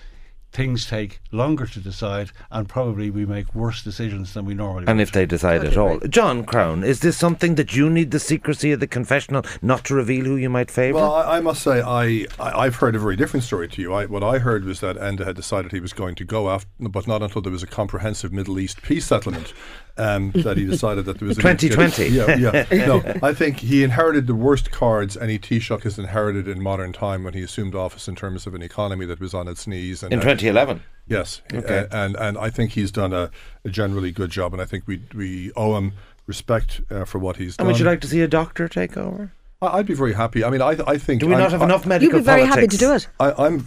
[0.54, 4.86] Things take longer to decide, and probably we make worse decisions than we normally.
[4.86, 5.02] And would.
[5.02, 5.98] if they decide at all.
[6.08, 9.94] John Crown, is this something that you need the secrecy of the confessional not to
[9.94, 10.98] reveal who you might favour?
[10.98, 13.92] Well, I, I must say, I, I I've heard a very different story to you.
[13.92, 16.68] I, what I heard was that Enda had decided he was going to go after,
[16.78, 19.52] but not until there was a comprehensive Middle East peace settlement.
[19.96, 22.08] Um, that he decided that there was a 2020.
[22.08, 22.64] Yeah, yeah.
[22.86, 27.22] No, I think he inherited the worst cards any Taoiseach has inherited in modern time
[27.22, 30.02] when he assumed office in terms of an economy that was on its knees.
[30.02, 30.18] And in
[30.52, 30.82] 2011.
[31.06, 31.86] Yes, Okay.
[31.90, 33.30] and and I think he's done a,
[33.64, 35.92] a generally good job, and I think we we owe him
[36.26, 37.66] respect uh, for what he's And done.
[37.66, 39.32] would you like to see a doctor take over?
[39.64, 40.44] I, I'd be very happy.
[40.44, 42.24] I mean, I I think Do we I'm- not have I- enough medical You'd be
[42.24, 43.08] very happy to do it.
[43.18, 43.66] I, I'm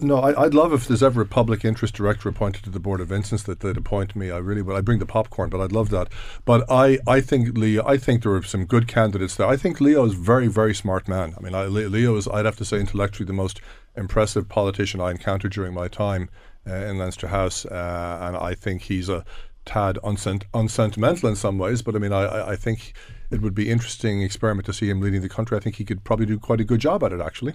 [0.00, 3.00] no, I, I'd love if there's ever a public interest director appointed to the board
[3.02, 4.30] of instance that they'd appoint me.
[4.30, 4.74] I really would.
[4.76, 6.08] I bring the popcorn, but I'd love that.
[6.46, 7.84] But I, I think Leo.
[7.86, 9.46] I think there are some good candidates there.
[9.46, 11.34] I think Leo is a very, very smart man.
[11.36, 12.26] I mean, I, Leo is.
[12.28, 13.60] I'd have to say intellectually the most
[13.96, 16.28] impressive politician I encountered during my time
[16.66, 19.24] uh, in Leinster House, uh, and I think he's a
[19.64, 21.82] tad unsent- unsentimental in some ways.
[21.82, 22.94] But I mean, I, I, think
[23.30, 25.56] it would be interesting experiment to see him leading the country.
[25.56, 27.54] I think he could probably do quite a good job at it, actually.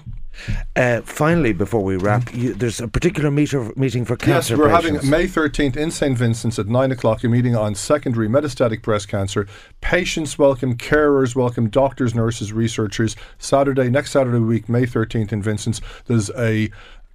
[0.76, 4.70] Uh, finally, before we wrap, you, there's a particular meter, meeting for cancer Yes, we're
[4.70, 5.04] patients.
[5.04, 6.18] having May 13th in St.
[6.18, 9.48] Vincent's at 9 o'clock a meeting on secondary metastatic breast cancer.
[9.82, 13.16] Patients welcome, carers welcome, doctors, nurses, researchers.
[13.38, 16.70] Saturday, next Saturday week, May 13th in Vincent's, there's a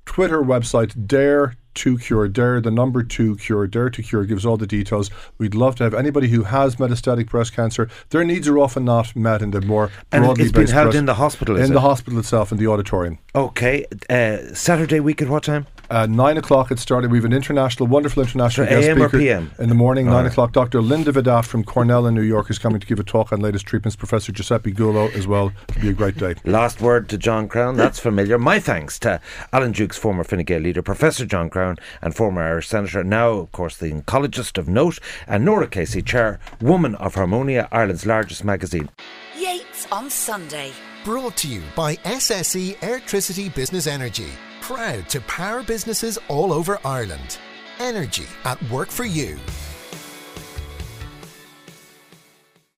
[0.06, 4.56] Twitter website, Dare to Cure, Dare the number two Cure, Dare to Cure gives all
[4.56, 5.10] the details.
[5.38, 7.88] We'd love to have anybody who has metastatic breast cancer.
[8.10, 10.98] Their needs are often not met in the more And broadly it's been held breast-
[10.98, 11.68] in the hospital, in it?
[11.74, 13.18] the hospital itself, in the auditorium.
[13.34, 15.66] Okay, uh, Saturday week at what time?
[15.94, 17.12] Uh, nine o'clock it started.
[17.12, 19.50] We have an international, wonderful international So guest AM or speaker PM?
[19.60, 20.08] in the morning.
[20.08, 20.32] All nine right.
[20.32, 20.82] o'clock, Dr.
[20.82, 23.64] Linda Vahdat from Cornell in New York is coming to give a talk on latest
[23.64, 23.94] treatments.
[23.94, 25.52] Professor Giuseppe Gullo as well.
[25.68, 26.34] It'll be a great day.
[26.44, 27.76] Last word to John Crown.
[27.76, 28.38] That's familiar.
[28.38, 29.20] My thanks to
[29.52, 33.52] Alan Dukes, former Fine Gael leader, Professor John Crown, and former Irish Senator, now, of
[33.52, 38.90] course, the oncologist of note, and Nora Casey, chairwoman of Harmonia, Ireland's largest magazine.
[39.38, 40.72] Yates on Sunday.
[41.04, 44.32] Brought to you by SSE Airtricity Business Energy.
[44.64, 47.36] Proud to power businesses all over Ireland.
[47.80, 49.36] Energy at work for you.